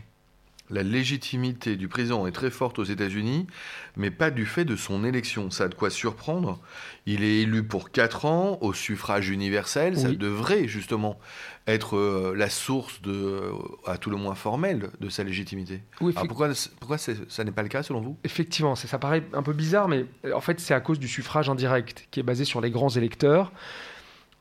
la 0.74 0.84
légitimité 0.84 1.76
du 1.76 1.88
président 1.88 2.26
est 2.26 2.32
très 2.32 2.50
forte 2.50 2.80
aux 2.80 2.84
États-Unis, 2.84 3.48
mais 3.96 4.10
pas 4.10 4.32
du 4.32 4.46
fait 4.46 4.66
de 4.66 4.76
son 4.76 5.06
élection. 5.06 5.52
Ça 5.52 5.66
a 5.66 5.68
de 5.68 5.76
quoi 5.76 5.90
surprendre. 5.90 6.60
Il 7.06 7.24
est 7.24 7.42
élu 7.42 7.64
pour 7.64 7.92
quatre 7.92 8.26
ans 8.26 8.58
au 8.62 8.74
suffrage 8.74 9.30
universel. 9.30 9.98
Ça 9.98 10.12
devrait 10.12 10.68
justement 10.68 11.20
être 11.68 11.96
euh, 11.96 12.34
la 12.36 12.50
source, 12.50 13.02
de, 13.02 13.12
euh, 13.12 13.52
à 13.86 13.98
tout 13.98 14.10
le 14.10 14.18
moins 14.18 14.36
formelle, 14.36 14.90
de 15.00 15.10
sa 15.10 15.24
légitimité. 15.24 15.82
pourquoi, 15.98 16.50
pourquoi 16.80 16.98
ça 16.98 17.44
n'est 17.44 17.52
pas 17.52 17.64
le 17.64 17.70
cas 17.70 17.84
selon 17.84 18.02
vous? 18.02 18.18
Effectivement, 18.24 18.76
ça, 18.76 18.88
ça 18.88 18.98
paraît 18.98 19.24
un 19.34 19.44
peu 19.44 19.54
bizarre, 19.54 19.88
mais 19.88 20.06
euh, 20.26 20.34
en 20.34 20.42
fait 20.42 20.60
c'est 20.60 20.74
à 20.74 20.82
cause 20.82 21.00
du 21.00 21.08
suffrage 21.08 21.50
indirect 21.50 22.08
qui 22.12 22.20
est 22.20 22.24
basé 22.24 22.46
sur 22.46 22.60
les 22.62 22.72
grands 22.72 22.90
électeurs. 22.90 23.52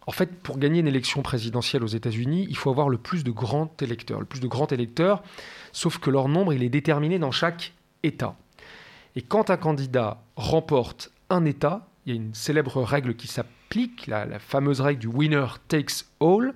En 0.07 0.13
fait, 0.13 0.35
pour 0.43 0.59
gagner 0.59 0.81
une 0.81 0.89
élection 0.89 1.23
présidentielle 1.23 1.85
aux 1.85 1.89
États-Unis, 1.89 2.47
il 2.49 2.57
faut 2.57 2.71
avoir 2.71 2.89
le 2.89 2.99
plus 2.99 3.23
de 3.23 3.31
grands 3.31 3.73
électeurs. 3.81 4.19
Le 4.19 4.27
plus 4.27 4.41
de 4.41 4.49
grands 4.49 4.67
électeurs, 4.67 5.23
sauf 5.73 5.99
que 5.99 6.11
leur 6.11 6.29
nombre, 6.29 6.53
est 6.53 6.69
déterminé 6.69 7.19
dans 7.19 7.31
chaque 7.31 7.73
État. 8.03 8.35
Et 9.15 9.23
quand 9.23 9.51
un 9.51 9.57
candidat 9.57 10.23
remporte 10.37 11.13
un 11.31 11.45
État, 11.45 11.87
il 12.05 12.15
y 12.15 12.19
a 12.19 12.21
une 12.21 12.35
célèbre 12.35 12.83
règle 12.83 13.15
qui 13.15 13.29
s'applique, 13.29 14.07
la, 14.09 14.39
fameuse 14.39 14.81
règle 14.81 15.01
du 15.01 15.07
winner 15.07 15.47
takes 15.69 16.05
all, 16.21 16.53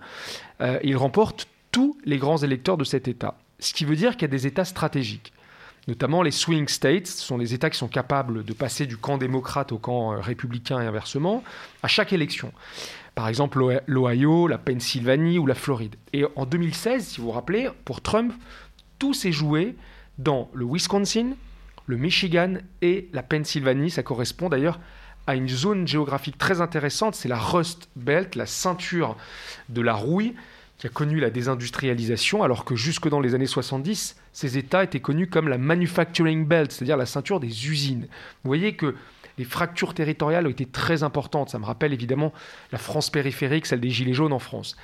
euh, 0.61 0.79
il 0.83 0.97
remporte 0.97 1.49
tous 1.71 1.97
les 2.05 2.19
grands 2.19 2.39
électeurs 2.39 2.77
de 2.77 2.85
cet 2.85 3.07
État. 3.07 3.39
Ce 3.61 3.73
qui 3.73 3.85
veut 3.85 3.97
dire 3.97 4.13
qu'il 4.13 4.23
y 4.23 4.25
a 4.25 4.29
des 4.29 4.47
États 4.47 4.65
stratégiques 4.65 5.33
notamment 5.87 6.23
les 6.23 6.31
swing 6.31 6.69
states, 6.69 7.07
ce 7.07 7.23
sont 7.23 7.39
les 7.39 7.55
États 7.55 7.71
qui 7.71 7.79
sont 7.79 7.89
capables 7.89 8.45
de 8.45 8.53
passer 8.53 8.87
du 8.87 8.97
camp 8.97 9.19
démocrate 9.19 9.73
au 9.73 9.79
camp 9.79 10.13
euh, 10.13 10.21
républicain 10.21 10.81
et 10.81 10.87
inversement, 10.87 11.45
à 11.83 11.89
chaque 11.89 12.13
élection. 12.13 12.53
Par 13.15 13.29
exemple, 13.29 13.81
l'Ohio, 13.87 14.47
la 14.47 14.59
Pennsylvanie 14.59 15.39
ou 15.39 15.47
la 15.47 15.55
Floride. 15.55 15.97
Et 16.13 16.25
en 16.37 16.45
2016, 16.45 17.07
si 17.07 17.21
vous 17.21 17.29
vous 17.29 17.33
rappelez, 17.33 17.69
pour 17.85 18.03
Trump, 18.03 18.35
tout 18.99 19.15
s'est 19.15 19.33
joué 19.33 19.75
dans 20.19 20.51
le 20.53 20.67
Wisconsin, 20.67 21.33
le 21.87 21.97
Michigan 21.97 22.55
et 22.83 23.09
la 23.13 23.23
Pennsylvanie. 23.23 23.91
Ça 23.91 24.03
correspond 24.03 24.49
d'ailleurs 24.49 24.81
à 25.27 25.35
une 25.35 25.49
zone 25.49 25.89
géographique 25.89 26.39
très 26.39 26.61
intéressante, 26.61 27.15
c'est 27.15 27.29
la 27.29 27.39
Rust 27.39 27.89
Belt, 27.97 28.35
la 28.35 28.47
ceinture 28.47 29.17
de 29.69 29.81
la 29.81 29.95
rouille, 29.95 30.35
qui 30.79 30.87
a 30.87 30.91
connu 30.91 31.19
la 31.19 31.31
désindustrialisation, 31.31 32.43
alors 32.43 32.65
que 32.65 32.77
jusque 32.77 33.09
dans 33.09 33.21
les 33.21 33.35
années 33.35 33.47
70, 33.47 34.17
ces 34.37 34.59
États 34.59 34.85
étaient 34.85 35.01
connus 35.01 35.29
comme 35.29 35.49
la 35.49 35.57
Manufacturing 35.57 36.45
Belt, 36.45 36.71
c'est-à-dire 36.71 36.99
la 36.99 37.07
ceinture 37.07 37.41
des 37.41 37.71
usines. 37.71 38.03
Vous 38.03 38.49
voyez 38.51 38.77
que 38.77 38.95
les 39.39 39.45
fractures 39.45 39.95
territoriales 39.95 40.47
ont 40.47 40.51
été 40.51 40.67
très 40.67 41.03
importantes. 41.03 41.49
Ça 41.49 41.59
me 41.59 41.65
rappelle 41.65 41.95
évidemment 41.95 42.35
la 42.71 42.77
France 42.77 43.09
périphérique, 43.09 43.65
celle 43.65 43.81
des 43.81 43.89
Gilets 43.89 44.13
jaunes 44.13 44.35
en 44.35 44.39
France. 44.39 44.77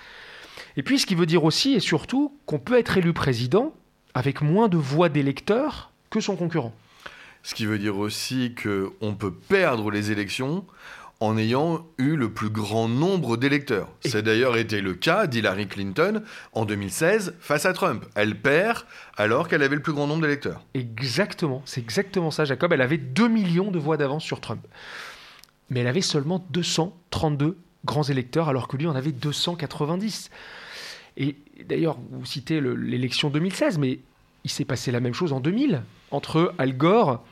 Et 0.79 0.83
puis 0.83 0.99
ce 0.99 1.05
qui 1.05 1.15
veut 1.15 1.27
dire 1.27 1.45
aussi 1.45 1.75
et 1.75 1.81
surtout 1.81 2.35
qu'on 2.47 2.59
peut 2.59 2.79
être 2.79 2.97
élu 2.97 3.13
président 3.13 3.75
avec 4.15 4.41
moins 4.41 4.69
de 4.69 4.79
voix 4.79 5.11
d'électeurs 5.11 5.93
que 6.09 6.21
son 6.21 6.35
concurrent. 6.35 6.73
Ce 7.43 7.55
qui 7.55 7.67
veut 7.67 7.79
dire 7.79 7.99
aussi 7.99 8.55
qu'on 8.55 9.15
peut 9.15 9.35
perdre 9.35 9.91
les 9.91 10.11
élections 10.11 10.65
en 11.23 11.39
ayant 11.39 11.87
eu 11.99 12.17
le 12.17 12.33
plus 12.33 12.51
grand 12.51 12.89
nombre 12.89 13.37
d'électeurs. 13.37 13.89
C'est 14.01 14.23
d'ailleurs 14.23 14.57
été 14.57 14.81
le 14.81 14.93
cas 14.95 15.29
d'Hillary 15.29 15.69
Clinton 15.69 16.21
en 16.53 16.65
2016 16.65 17.37
face 17.39 17.65
à 17.65 17.73
Trump. 17.73 18.05
Elle 18.17 18.35
perd 18.35 18.79
alors 19.17 19.47
qu'elle 19.47 19.63
avait 19.63 19.77
le 19.77 19.83
plus 19.83 19.93
grand 19.93 20.09
nombre 20.09 20.23
d'électeurs. 20.23 20.65
Exactement, 20.75 21.63
c'est 21.65 21.81
exactement 21.81 22.33
ça, 22.33 22.45
Jacob. 22.45 22.73
Elle 22.73 22.81
avait 22.81 22.99
2 22.99 23.29
millions 23.29 23.71
de 23.71 23.79
voix 23.79 23.97
d'avance 23.97 24.25
sur 24.25 24.41
Trump. 24.41 24.67
Mais 25.71 25.79
elle 25.79 25.87
avait 25.87 26.01
seulement 26.01 26.45
232 26.51 27.57
grands 27.85 28.03
électeurs 28.03 28.49
alors 28.49 28.67
que 28.67 28.77
lui 28.77 28.89
en 28.89 28.97
avait 28.97 29.13
290. 29.13 30.29
Et 31.19 31.37
d'ailleurs, 31.65 31.99
vous 32.11 32.27
citez 32.27 32.61
l'élection 32.61 33.31
2016, 33.31 33.79
mais 33.79 34.01
il 34.43 34.51
s'est 34.51 34.65
passé 34.65 34.91
la 34.91 34.99
même 34.99 35.15
chose 35.15 35.33
en 35.33 35.39
2000 35.39 35.83
entre 36.11 36.53
Al 36.59 36.77
Gore 36.77 37.25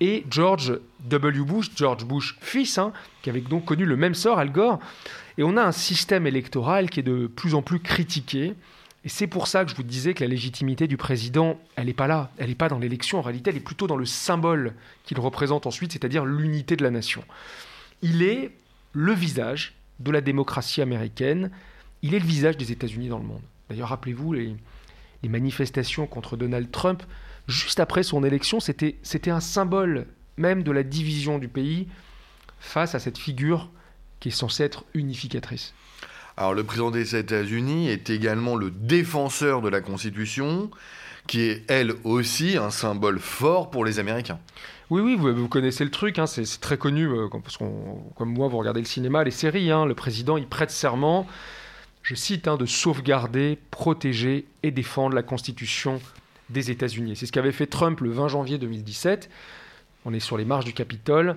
et 0.00 0.24
George 0.30 0.78
W. 1.00 1.40
Bush, 1.40 1.70
George 1.76 2.04
Bush 2.04 2.36
fils, 2.40 2.78
hein, 2.78 2.92
qui 3.22 3.30
avait 3.30 3.40
donc 3.40 3.64
connu 3.64 3.84
le 3.84 3.96
même 3.96 4.14
sort, 4.14 4.38
Al 4.38 4.50
Gore. 4.50 4.78
Et 5.38 5.42
on 5.42 5.56
a 5.56 5.62
un 5.62 5.72
système 5.72 6.26
électoral 6.26 6.90
qui 6.90 7.00
est 7.00 7.04
de 7.04 7.26
plus 7.26 7.54
en 7.54 7.62
plus 7.62 7.80
critiqué. 7.80 8.54
Et 9.04 9.08
c'est 9.08 9.26
pour 9.26 9.48
ça 9.48 9.64
que 9.64 9.70
je 9.70 9.76
vous 9.76 9.82
disais 9.82 10.14
que 10.14 10.24
la 10.24 10.28
légitimité 10.28 10.86
du 10.86 10.96
président, 10.96 11.60
elle 11.76 11.86
n'est 11.86 11.92
pas 11.92 12.06
là, 12.06 12.30
elle 12.38 12.48
n'est 12.48 12.54
pas 12.54 12.68
dans 12.68 12.78
l'élection, 12.78 13.18
en 13.18 13.22
réalité, 13.22 13.50
elle 13.50 13.56
est 13.56 13.60
plutôt 13.60 13.86
dans 13.86 13.96
le 13.96 14.06
symbole 14.06 14.72
qu'il 15.04 15.20
représente 15.20 15.66
ensuite, 15.66 15.92
c'est-à-dire 15.92 16.24
l'unité 16.24 16.74
de 16.74 16.82
la 16.82 16.90
nation. 16.90 17.22
Il 18.00 18.22
est 18.22 18.52
le 18.92 19.12
visage 19.12 19.74
de 20.00 20.10
la 20.10 20.22
démocratie 20.22 20.80
américaine, 20.80 21.50
il 22.02 22.14
est 22.14 22.18
le 22.18 22.24
visage 22.24 22.56
des 22.56 22.72
États-Unis 22.72 23.08
dans 23.08 23.18
le 23.18 23.24
monde. 23.24 23.42
D'ailleurs, 23.68 23.90
rappelez-vous, 23.90 24.32
les, 24.32 24.56
les 25.22 25.28
manifestations 25.28 26.06
contre 26.06 26.38
Donald 26.38 26.70
Trump, 26.70 27.02
juste 27.46 27.80
après 27.80 28.02
son 28.02 28.24
élection, 28.24 28.60
c'était 28.60 29.30
un 29.30 29.40
symbole 29.40 30.06
même 30.36 30.62
de 30.62 30.72
la 30.72 30.82
division 30.82 31.38
du 31.38 31.48
pays 31.48 31.88
face 32.58 32.94
à 32.94 32.98
cette 32.98 33.18
figure 33.18 33.70
qui 34.20 34.28
est 34.28 34.32
censée 34.32 34.64
être 34.64 34.84
unificatrice. 34.94 35.74
Alors 36.36 36.54
le 36.54 36.64
président 36.64 36.90
des 36.90 37.14
États-Unis 37.14 37.88
est 37.88 38.10
également 38.10 38.56
le 38.56 38.70
défenseur 38.70 39.62
de 39.62 39.68
la 39.68 39.80
Constitution, 39.80 40.70
qui 41.26 41.42
est 41.42 41.62
elle 41.68 41.94
aussi 42.02 42.56
un 42.56 42.70
symbole 42.70 43.20
fort 43.20 43.70
pour 43.70 43.84
les 43.84 43.98
Américains. 43.98 44.40
Oui, 44.90 45.00
oui, 45.00 45.16
vous, 45.16 45.48
connaissez 45.48 45.84
le 45.84 45.90
truc, 45.90 46.18
hein, 46.18 46.26
c'est 46.26 46.60
très 46.60 46.76
connu, 46.76 47.08
euh, 47.08 47.28
parce 47.42 47.56
comme 47.56 48.32
moi, 48.32 48.48
vous 48.48 48.58
regardez 48.58 48.80
le 48.80 48.86
cinéma, 48.86 49.24
les 49.24 49.30
séries, 49.30 49.70
hein, 49.70 49.86
le 49.86 49.94
président, 49.94 50.36
il 50.36 50.46
prête 50.46 50.70
serment, 50.70 51.26
je 52.02 52.14
cite, 52.14 52.48
hein, 52.48 52.56
de 52.56 52.66
sauvegarder, 52.66 53.58
protéger 53.70 54.46
et 54.62 54.70
défendre 54.70 55.14
la 55.14 55.22
Constitution 55.22 56.00
des 56.50 56.70
États-Unis. 56.70 57.16
C'est 57.16 57.26
ce 57.26 57.32
qu'avait 57.32 57.52
fait 57.52 57.66
Trump 57.66 58.00
le 58.00 58.10
20 58.10 58.28
janvier 58.28 58.58
2017. 58.58 59.30
On 60.04 60.12
est 60.12 60.20
sur 60.20 60.36
les 60.36 60.44
marches 60.44 60.64
du 60.64 60.72
Capitole. 60.72 61.36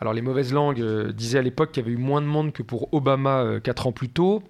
Alors 0.00 0.12
les 0.12 0.22
mauvaises 0.22 0.52
langues 0.52 0.80
euh, 0.80 1.12
disaient 1.12 1.38
à 1.38 1.42
l'époque 1.42 1.72
qu'il 1.72 1.82
y 1.82 1.86
avait 1.86 1.94
eu 1.94 2.00
moins 2.00 2.20
de 2.20 2.26
monde 2.26 2.52
que 2.52 2.62
pour 2.62 2.92
Obama 2.92 3.40
euh, 3.40 3.60
quatre 3.60 3.86
ans 3.86 3.92
plus 3.92 4.08
tôt. 4.08 4.42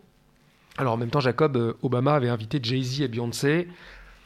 Alors 0.76 0.95
en 0.95 0.97
même 0.97 1.11
temps, 1.11 1.21
Jacob, 1.21 1.57
euh, 1.57 1.75
Obama 1.83 2.15
avait 2.15 2.29
invité 2.29 2.59
Jay-Z 2.61 3.03
et 3.03 3.09
Beyoncé, 3.09 3.69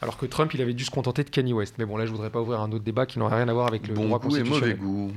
alors 0.02 0.16
que 0.16 0.24
Trump, 0.24 0.52
il 0.54 0.62
avait 0.62 0.72
dû 0.72 0.84
se 0.84 0.90
contenter 0.90 1.22
de 1.22 1.30
Kanye 1.30 1.52
West. 1.52 1.74
Mais 1.78 1.84
bon, 1.84 1.98
là, 1.98 2.06
je 2.06 2.10
voudrais 2.10 2.30
pas 2.30 2.40
ouvrir 2.40 2.60
un 2.60 2.72
autre 2.72 2.82
débat 2.82 3.04
qui 3.04 3.18
n'aurait 3.18 3.36
rien 3.36 3.48
à 3.48 3.52
voir 3.52 3.66
avec 3.66 3.86
le 3.86 3.94
bon 3.94 4.06
droit 4.06 4.18
goût 4.18 4.36
et 4.36 4.42
mauvais 4.42 4.74
goût. 4.74 5.12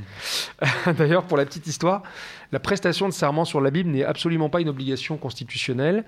D'ailleurs, 0.97 1.23
pour 1.23 1.37
la 1.37 1.45
petite 1.45 1.65
histoire, 1.67 2.03
la 2.51 2.59
prestation 2.59 3.07
de 3.07 3.13
serment 3.13 3.45
sur 3.45 3.61
la 3.61 3.71
Bible 3.71 3.89
n'est 3.89 4.03
absolument 4.03 4.49
pas 4.49 4.59
une 4.59 4.69
obligation 4.69 5.15
constitutionnelle, 5.15 6.03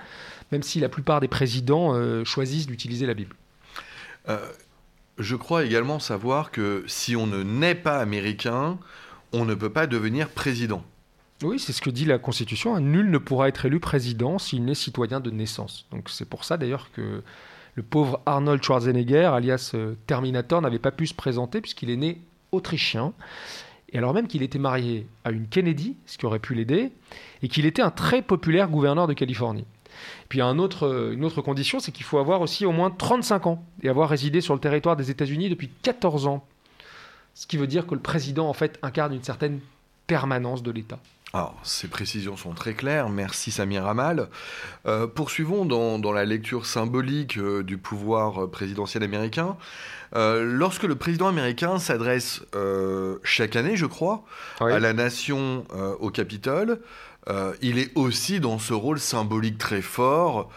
même 0.51 0.61
si 0.61 0.81
la 0.81 0.89
plupart 0.89 1.21
des 1.21 1.29
présidents 1.29 1.95
choisissent 2.25 2.67
d'utiliser 2.67 3.05
la 3.05 3.13
Bible. 3.13 3.33
Je 5.17 5.35
crois 5.35 5.63
également 5.65 5.99
savoir 5.99 6.51
que 6.51 6.83
si 6.87 7.15
on 7.15 7.27
ne 7.27 7.43
naît 7.43 7.75
pas 7.75 7.99
américain, 7.99 8.77
on 9.33 9.45
ne 9.45 9.53
peut 9.53 9.71
pas 9.71 9.87
devenir 9.87 10.29
président. 10.29 10.83
Oui, 11.43 11.59
c'est 11.59 11.73
ce 11.73 11.81
que 11.81 11.89
dit 11.89 12.05
la 12.05 12.17
Constitution. 12.17 12.79
Nul 12.79 13.11
ne 13.11 13.17
pourra 13.17 13.49
être 13.49 13.65
élu 13.65 13.79
président 13.79 14.39
s'il 14.39 14.63
n'est 14.63 14.73
citoyen 14.73 15.19
de 15.19 15.31
naissance. 15.31 15.85
Donc 15.91 16.09
c'est 16.09 16.27
pour 16.27 16.45
ça 16.45 16.57
d'ailleurs 16.57 16.89
que 16.93 17.21
le 17.75 17.83
pauvre 17.83 18.21
Arnold 18.25 18.63
Schwarzenegger, 18.63 19.25
alias 19.25 19.71
euh, 19.73 19.95
Terminator, 20.07 20.61
n'avait 20.61 20.79
pas 20.79 20.91
pu 20.91 21.07
se 21.07 21.13
présenter 21.13 21.59
puisqu'il 21.59 21.89
est 21.89 21.97
né 21.97 22.21
autrichien. 22.53 23.13
Et 23.89 23.97
alors 23.97 24.13
même 24.13 24.27
qu'il 24.27 24.43
était 24.43 24.59
marié 24.59 25.07
à 25.25 25.31
une 25.31 25.47
Kennedy, 25.47 25.97
ce 26.05 26.17
qui 26.17 26.25
aurait 26.25 26.39
pu 26.39 26.55
l'aider, 26.55 26.91
et 27.43 27.49
qu'il 27.49 27.65
était 27.65 27.81
un 27.81 27.91
très 27.91 28.21
populaire 28.21 28.69
gouverneur 28.69 29.07
de 29.07 29.13
Californie. 29.13 29.65
Puis 30.29 30.41
un 30.41 30.59
autre, 30.59 30.87
euh, 30.87 31.13
une 31.13 31.25
autre 31.25 31.41
condition, 31.41 31.79
c'est 31.79 31.91
qu'il 31.91 32.05
faut 32.05 32.17
avoir 32.17 32.41
aussi 32.41 32.65
au 32.65 32.71
moins 32.71 32.91
35 32.91 33.47
ans 33.47 33.63
et 33.83 33.89
avoir 33.89 34.09
résidé 34.09 34.41
sur 34.41 34.53
le 34.53 34.59
territoire 34.59 34.95
des 34.95 35.11
États-Unis 35.11 35.49
depuis 35.49 35.69
14 35.81 36.27
ans 36.27 36.45
ce 37.35 37.45
qui 37.45 37.57
veut 37.57 37.67
dire 37.67 37.85
que 37.85 37.93
le 37.93 38.01
président, 38.01 38.47
en 38.47 38.53
fait, 38.53 38.79
incarne 38.81 39.13
une 39.13 39.23
certaine 39.23 39.59
permanence 40.07 40.63
de 40.63 40.71
l'État. 40.71 40.99
Alors, 41.33 41.59
ces 41.63 41.89
précisions 41.89 42.37
sont 42.37 42.53
très 42.53 42.73
claires. 42.73 43.09
Merci 43.09 43.51
Samir 43.51 43.85
Amal. 43.85 44.29
Euh, 44.85 45.05
poursuivons 45.05 45.65
dans, 45.65 46.11
la 46.13 46.23
lecture 46.23 46.65
symbolique 46.65 47.37
euh, 47.37 47.61
du 47.61 47.77
pouvoir 47.77 48.49
présidentiel 48.49 49.03
américain. 49.03 49.57
Euh, 50.15 50.45
lorsque 50.45 50.83
le 50.83 50.95
président 50.95 51.27
américain 51.27 51.77
s'adresse 51.77 52.41
chaque 53.23 53.57
année, 53.57 53.75
je 53.75 53.85
crois, 53.85 54.23
à 54.61 54.79
la 54.79 54.93
nation 54.93 55.65
au 55.99 56.09
Capitole, 56.09 56.79
il 57.61 57.77
est 57.77 57.91
aussi 57.95 58.39
dans 58.39 58.59
ce 58.59 58.73
rôle 58.73 58.99
symbolique 58.99 59.57
très 59.57 59.81
fort, 59.81 60.49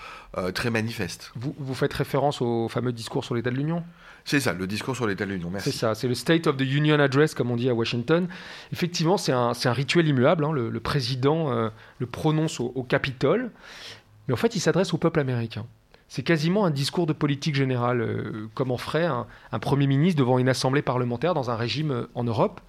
très 0.54 0.70
manifeste. 0.70 1.32
Vous, 1.34 1.54
vous 1.58 1.75
faites 1.75 1.92
référence 1.92 2.42
au 2.42 2.68
fameux 2.68 2.92
discours 2.92 3.25
sur 3.25 3.34
l'état 3.34 3.50
de 3.50 3.56
l'Union? 3.56 3.82
C'est 4.28 4.40
ça, 4.40 4.52
le 4.52 4.66
discours 4.66 4.94
sur 4.94 5.06
l'état 5.06 5.25
de 5.25 5.30
l'Union. 5.30 5.48
Merci. 5.48 5.72
C'est 5.72 5.78
ça, 5.78 5.94
c'est 5.94 6.06
le 6.06 6.14
State 6.14 6.46
of 6.46 6.58
the 6.58 6.60
Union 6.60 7.00
Address, 7.00 7.34
comme 7.34 7.50
on 7.50 7.56
dit 7.56 7.70
à 7.70 7.75
Washington. 7.75 8.28
Effectivement, 8.75 9.16
c'est 9.16 9.32
un, 9.32 9.52
un, 9.64 9.72
rituel 9.72 10.06
immuable. 10.06 10.44
Hein. 10.44 10.52
Le, 10.52 10.80
président 10.80 11.50
euh, 11.50 11.70
le 11.98 12.06
prononce 12.06 12.60
au, 12.60 12.82
Capitole, 12.82 13.50
mais 14.26 14.34
en 14.34 14.37
fait, 14.37 14.54
il 14.54 14.60
s'adresse 14.60 14.92
au 14.92 14.98
peuple 14.98 15.20
américain. 15.20 15.64
C'est 16.08 16.22
quasiment 16.22 16.66
un 16.66 16.70
discours 16.70 17.06
de 17.06 17.14
politique 17.14 17.54
générale, 17.54 18.02
euh, 18.02 18.48
comme 18.52 18.70
en 18.70 18.76
ferait 18.76 19.06
un, 19.06 19.26
Premier 19.62 19.87
ministre 19.87 20.18
devant 20.18 20.38
une 20.38 20.50
assemblée 20.50 20.82
parlementaire 20.82 21.32
dans 21.32 21.50
un 21.50 21.56
régime 21.56 21.90
euh, 21.90 22.10
en 22.14 22.25
Europe. 22.25 22.60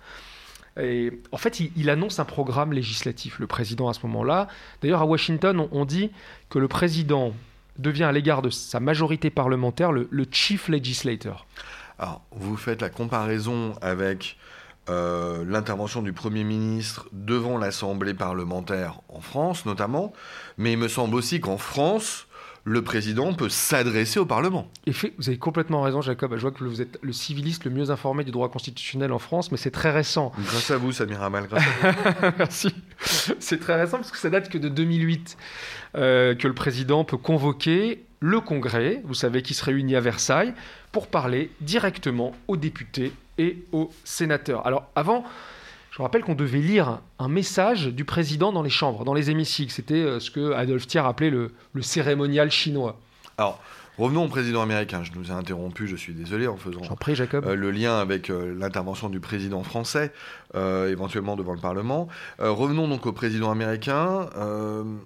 En 0.77 1.37
fait, 1.37 1.59
il, 1.59 1.89
annonce 1.89 2.19
un 2.19 2.25
programme 2.25 2.71
législatif, 2.71 3.39
le 3.39 3.47
président, 3.47 3.89
à 3.89 3.93
ce 3.93 4.05
moment-là. 4.07 4.47
D'ailleurs, 4.81 5.01
à 5.01 5.05
Washington, 5.05 5.67
on 5.71 5.85
dit 5.85 6.11
que 6.49 6.59
le 6.59 6.67
président 6.67 7.33
devient 7.77 8.03
à 8.03 8.11
l'égard 8.11 8.41
de 8.41 8.49
sa 8.49 8.79
majorité 8.79 9.29
parlementaire 9.29 9.91
le, 9.91 10.07
chief 10.31 10.67
legislator. 10.67 11.47
Alors, 11.97 12.21
vous 12.31 12.55
faites 12.55 12.81
la 12.81 12.89
comparaison 12.89 13.73
avec 13.81 14.37
euh, 14.89 15.43
l'intervention 15.45 16.01
du 16.01 16.13
Premier 16.13 16.43
ministre 16.43 17.09
devant 17.11 17.57
l'Assemblée 17.57 18.13
parlementaire 18.13 19.01
en 19.09 19.21
France 19.21 19.65
notamment, 19.65 20.13
mais 20.57 20.73
il 20.73 20.77
me 20.77 20.87
semble 20.87 21.15
aussi 21.15 21.41
qu'en 21.41 21.57
France, 21.57 22.27
le 22.63 22.81
président 22.83 23.33
peut 23.33 23.49
s'adresser 23.49 24.19
au 24.19 24.25
Parlement. 24.25 24.69
Vous 24.87 25.29
avez 25.29 25.37
complètement 25.37 25.81
raison, 25.81 26.01
Jacob. 26.01 26.35
Je 26.35 26.41
vois 26.41 26.51
que 26.51 26.63
vous 26.63 26.81
êtes 26.81 26.99
le 27.01 27.13
civiliste 27.13 27.65
le 27.65 27.71
mieux 27.71 27.89
informé 27.89 28.23
du 28.23 28.31
droit 28.31 28.49
constitutionnel 28.49 29.11
en 29.11 29.19
France, 29.19 29.51
mais 29.51 29.57
c'est 29.57 29.71
très 29.71 29.91
récent. 29.91 30.31
Grâce 30.39 30.71
à 30.71 30.77
vous, 30.77 30.91
Samir 30.91 31.21
Amal. 31.21 31.47
Merci. 32.37 32.73
C'est 32.99 33.59
très 33.59 33.79
récent 33.79 33.97
parce 33.97 34.11
que 34.11 34.17
ça 34.17 34.29
date 34.29 34.49
que 34.49 34.57
de 34.57 34.69
2008 34.69 35.37
euh, 35.95 36.35
que 36.35 36.47
le 36.47 36.53
président 36.53 37.03
peut 37.03 37.17
convoquer 37.17 38.03
le 38.19 38.41
Congrès, 38.41 39.01
vous 39.05 39.13
savez, 39.13 39.41
qui 39.41 39.53
se 39.53 39.63
réunit 39.63 39.95
à 39.95 40.01
Versailles, 40.01 40.53
pour 40.91 41.07
parler 41.07 41.51
directement 41.61 42.33
aux 42.47 42.57
députés 42.57 43.13
et 43.37 43.63
aux 43.71 43.89
sénateurs. 44.03 44.67
Alors 44.67 44.89
avant, 44.95 45.23
je 45.99 46.03
rappelle 46.03 46.23
qu'on 46.23 46.33
devait 46.33 46.59
lire 46.59 47.01
un 47.19 47.27
message 47.27 47.87
du 47.87 48.05
président 48.05 48.53
dans 48.53 48.63
les 48.63 48.69
chambres, 48.69 49.03
dans 49.03 49.13
les 49.13 49.31
hémicycles. 49.31 49.73
C'était 49.73 49.95
euh, 49.95 50.21
ce 50.21 50.31
que 50.31 50.53
Adolphe 50.53 50.87
Thiers 50.87 51.05
appelait 51.05 51.29
le, 51.29 51.51
cérémonial 51.81 52.49
chinois. 52.51 52.97
Alors, 53.37 53.59
revenons 53.97 54.23
au 54.23 54.27
président 54.29 54.61
américain. 54.61 55.03
Je 55.03 55.11
nous 55.13 55.27
ai 55.27 55.33
interrompu, 55.33 55.89
je 55.89 55.97
suis 55.97 56.13
désolé 56.13 56.47
en 56.47 56.55
faisant 56.55 56.79
Jacob. 57.13 57.45
Euh, 57.45 57.53
le 57.53 57.71
lien 57.71 57.99
avec 57.99 58.29
euh, 58.29 58.55
l'intervention 58.57 59.09
du 59.09 59.19
président 59.19 59.61
français, 59.61 60.13
éventuellement 60.55 61.35
devant 61.35 61.53
le 61.53 61.59
Parlement. 61.59 62.07
revenons 62.39 62.87
donc 62.87 63.05
au 63.05 63.11
président 63.11 63.51
américain, 63.51 64.29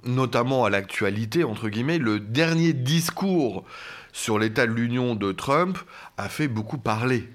notamment 0.06 0.64
à 0.64 0.70
l'actualité, 0.70 1.44
entre 1.44 1.70
guillemets. 1.70 1.98
Le 1.98 2.20
dernier 2.20 2.72
discours 2.72 3.66
sur 4.12 4.38
l'état 4.38 4.68
de 4.68 4.72
l'Union 4.72 5.16
de 5.16 5.32
Trump 5.32 5.80
a 6.18 6.30
fait 6.30 6.48
beaucoup 6.48 6.78
parler. 6.78 7.28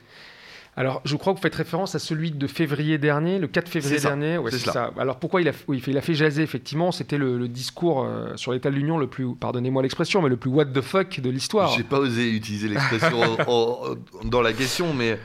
Alors, 0.79 1.03
je 1.05 1.17
crois 1.17 1.33
que 1.33 1.39
vous 1.39 1.43
faites 1.43 1.57
référence 1.57 1.97
à 1.97 1.99
celui 1.99 2.31
de 2.31 2.47
février 2.47 2.99
dernier, 2.99 3.41
le 3.41 3.49
4 3.49 3.69
février 3.69 3.99
dernier. 3.99 4.39
c'est 4.49 4.59
ça. 4.59 4.93
Alors, 4.97 5.17
pourquoi 5.17 5.41
il 5.41 5.49
a, 5.49 5.53
il 5.77 5.99
a 5.99 6.01
fait 6.01 6.15
jaser, 6.15 6.45
effectivement 6.45 6.93
C'était 6.93 7.19
le, 7.19 7.49
discours 7.49 8.05
euh, 8.05 8.37
sur 8.37 8.53
l'état 8.53 8.71
de 8.71 8.77
l'Union 8.77 8.97
le 8.97 9.09
plus, 9.09 9.35
pardonnez-moi 9.35 9.83
l'expression, 9.83 10.23
mais 10.23 10.29
le 10.29 10.37
plus 10.37 10.51
what 10.51 10.67
the 10.67 10.81
fuck 10.81 11.19
de 11.19 11.31
l'histoire. 11.31 11.73
J'ai 11.77 11.83
pas 11.83 11.99
osé 11.99 12.31
utiliser 12.31 12.69
l'expression 12.69 13.19
dans 14.25 14.41
la 14.41 14.53
question, 14.53 14.95
mais 14.95 15.19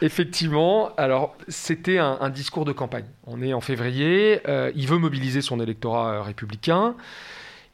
Effectivement, 0.00 0.94
alors 0.96 1.36
c'était 1.48 1.98
un, 1.98 2.30
discours 2.30 2.64
de 2.64 2.72
campagne. 2.72 3.04
On 3.26 3.42
est 3.42 3.52
en 3.52 3.60
février, 3.60 4.40
euh, 4.48 4.70
il 4.76 4.86
veut 4.86 4.96
mobiliser 4.98 5.40
son 5.40 5.58
électorat 5.58 6.12
euh, 6.12 6.22
républicain. 6.22 6.94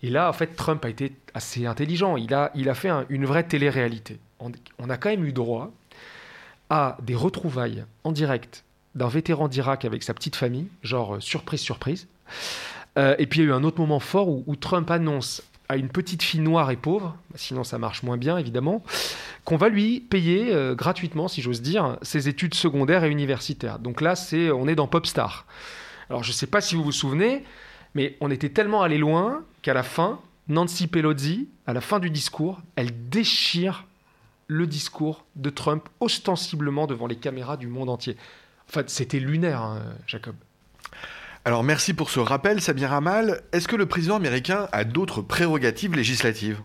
Et 0.03 0.09
là, 0.09 0.29
en 0.31 0.33
fait, 0.33 0.57
Trump 0.57 0.85
a 0.87 0.89
été 0.89 1.13
assez 1.35 1.67
intelligent. 1.67 2.17
Il 2.17 2.33
a, 2.33 2.51
il 2.55 2.71
a 2.71 2.75
fait 2.75 2.91
une 3.11 3.27
vraie 3.27 3.45
télé-réalité. 3.45 4.19
On, 4.41 4.51
on, 4.79 4.89
a 4.89 4.97
quand 4.97 5.11
même 5.11 5.25
eu 5.25 5.33
droit 5.33 5.73
à 6.71 6.97
des 7.03 7.15
retrouvailles 7.15 7.85
en 8.05 8.13
direct 8.13 8.65
d'un 8.95 9.09
vétéran 9.09 9.49
d'Irak 9.49 9.85
avec 9.85 10.03
sa 10.03 10.15
petite 10.15 10.37
famille, 10.37 10.69
genre 10.83 11.17
surprise, 11.21 11.61
surprise. 11.61 12.09
et 12.97 13.27
puis 13.27 13.41
il 13.41 13.43
y 13.43 13.47
a 13.47 13.51
eu 13.51 13.53
un 13.53 13.63
autre 13.63 13.79
moment 13.79 14.01
fort 14.01 14.29
où 14.29 14.57
Trump 14.57 14.91
annonce 14.91 15.43
à 15.69 15.77
une 15.77 15.89
petite 15.89 16.23
fille 16.23 16.41
noire 16.41 16.71
et 16.71 16.77
pauvre, 16.77 17.17
sinon 17.35 17.65
ça 17.65 17.79
marche 17.79 18.03
moins 18.03 18.17
bien 18.17 18.39
évidemment, 18.39 18.83
qu'on 19.45 19.57
va 19.57 19.69
lui 19.69 20.01
payer 20.01 20.53
euh, 20.53 20.75
gratuitement, 20.75 21.29
si 21.29 21.43
j'ose 21.43 21.63
dire, 21.63 21.99
ses 22.03 22.29
études 22.29 22.55
secondaires 22.55 23.05
et 23.05 23.11
universitaires. 23.11 23.79
Donc 23.79 24.01
là, 24.01 24.15
c'est, 24.15 24.51
on 24.51 24.69
est 24.69 24.75
dans 24.75 24.87
Popstar. 24.87 25.47
Alors 26.09 26.23
je 26.23 26.31
ne 26.31 26.35
sais 26.35 26.47
pas 26.47 26.61
si 26.61 26.75
vous 26.75 26.85
vous 26.85 26.93
souvenez, 26.93 27.45
mais 27.95 28.17
on 28.21 28.31
était 28.31 28.49
tellement 28.49 28.83
allé 28.83 28.99
loin 28.99 29.43
qu'à 29.63 29.75
la 29.75 29.83
fin, 29.83 30.21
Nancy 30.49 30.87
Pelosi, 30.87 31.49
à 31.67 31.73
la 31.73 31.81
fin 31.81 31.99
du 31.99 32.11
discours, 32.11 32.61
elle 32.77 33.09
déchire 33.09 33.87
le 34.47 34.67
discours 34.67 35.25
de 35.35 35.51
Trump 35.51 35.89
ostensiblement 36.01 36.87
devant 36.87 37.07
les 37.07 37.17
caméras 37.17 37.57
du 37.57 37.67
monde 37.67 37.91
entier. 37.91 38.17
En 38.69 38.73
fait, 38.73 38.91
c'était 38.91 39.21
lunaire, 39.21 39.63
hein, 39.63 39.83
Jacob. 40.07 40.35
Alors 41.45 41.63
merci 41.63 41.95
pour 41.95 42.11
ce 42.11 42.19
rappel, 42.19 42.61
Samir 42.61 42.91
Ramal. 42.91 43.43
Est-ce 43.53 43.69
que 43.69 43.77
le 43.77 43.87
président 43.87 44.17
américain 44.17 44.69
a 44.73 44.85
d'autres 44.85 45.23
prérogatives 45.23 45.95
législatives? 45.95 46.61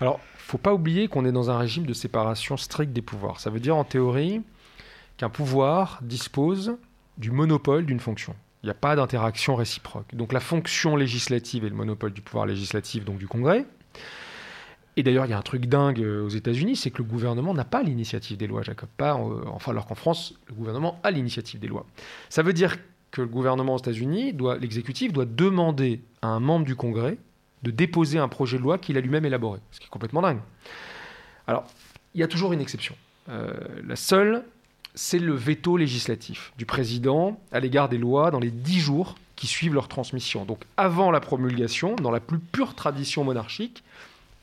Alors, 0.00 0.20
faut 0.36 0.58
pas 0.58 0.72
oublier 0.72 1.08
qu'on 1.08 1.24
est 1.24 1.32
dans 1.32 1.50
un 1.50 1.58
régime 1.58 1.86
de 1.86 1.92
séparation 1.92 2.56
stricte 2.56 2.92
des 2.92 3.02
pouvoirs. 3.02 3.40
Ça 3.40 3.50
veut 3.50 3.58
dire 3.58 3.76
en 3.76 3.82
théorie 3.82 4.42
qu'un 5.16 5.28
pouvoir 5.28 5.98
dispose 6.02 6.76
du 7.18 7.32
monopole 7.32 7.84
d'une 7.84 7.98
fonction. 7.98 8.36
Il 8.62 8.66
n'y 8.66 8.70
a 8.70 8.74
pas 8.74 8.94
d'interaction 8.94 9.56
réciproque. 9.56 10.14
Donc 10.14 10.32
la 10.32 10.38
fonction 10.40 10.94
législative 10.94 11.64
est 11.64 11.68
le 11.68 11.74
monopole 11.74 12.12
du 12.12 12.20
pouvoir 12.20 12.46
législatif, 12.46 13.04
donc 13.04 13.18
du 13.18 13.26
Congrès. 13.26 13.66
Et 14.96 15.02
d'ailleurs, 15.02 15.26
il 15.26 15.30
y 15.30 15.34
a 15.34 15.38
un 15.38 15.42
truc 15.42 15.66
dingue 15.66 16.00
euh, 16.00 16.24
aux 16.24 16.30
États-Unis, 16.30 16.76
c'est 16.76 16.90
que 16.90 16.98
le 16.98 17.04
gouvernement 17.04 17.52
n'a 17.52 17.64
pas 17.64 17.82
l'initiative 17.82 18.36
des 18.36 18.46
lois, 18.46 18.62
Jacob. 18.62 18.88
Pas, 18.96 19.14
euh, 19.14 19.42
enfin, 19.46 19.72
alors 19.72 19.86
qu'en 19.86 19.94
France, 19.94 20.34
le 20.48 20.54
gouvernement 20.54 20.98
a 21.02 21.10
l'initiative 21.10 21.60
des 21.60 21.68
lois. 21.68 21.86
Ça 22.30 22.42
veut 22.42 22.54
dire 22.54 22.76
que 23.10 23.20
le 23.20 23.28
gouvernement 23.28 23.74
aux 23.74 23.78
États-Unis, 23.78 24.32
doit, 24.32 24.56
l'exécutif, 24.58 25.12
doit 25.12 25.26
demander 25.26 26.00
à 26.22 26.28
un 26.28 26.40
membre 26.40 26.64
du 26.64 26.76
Congrès 26.76 27.18
de 27.62 27.70
déposer 27.70 28.18
un 28.18 28.28
projet 28.28 28.58
de 28.58 28.62
loi 28.62 28.78
qu'il 28.78 28.96
a 28.96 29.00
lui-même 29.00 29.24
élaboré, 29.24 29.60
ce 29.70 29.80
qui 29.80 29.86
est 29.86 29.90
complètement 29.90 30.22
dingue. 30.22 30.38
Alors, 31.46 31.66
il 32.14 32.20
y 32.20 32.24
a 32.24 32.28
toujours 32.28 32.52
une 32.52 32.60
exception. 32.60 32.94
Euh, 33.28 33.52
la 33.86 33.96
seule, 33.96 34.44
c'est 34.94 35.18
le 35.18 35.34
veto 35.34 35.76
législatif 35.76 36.52
du 36.56 36.64
président 36.64 37.40
à 37.52 37.60
l'égard 37.60 37.88
des 37.88 37.98
lois 37.98 38.30
dans 38.30 38.40
les 38.40 38.50
dix 38.50 38.80
jours 38.80 39.16
qui 39.34 39.46
suivent 39.46 39.74
leur 39.74 39.88
transmission. 39.88 40.44
Donc 40.44 40.62
avant 40.76 41.10
la 41.10 41.20
promulgation, 41.20 41.94
dans 41.96 42.10
la 42.10 42.20
plus 42.20 42.38
pure 42.38 42.74
tradition 42.74 43.22
monarchique, 43.22 43.84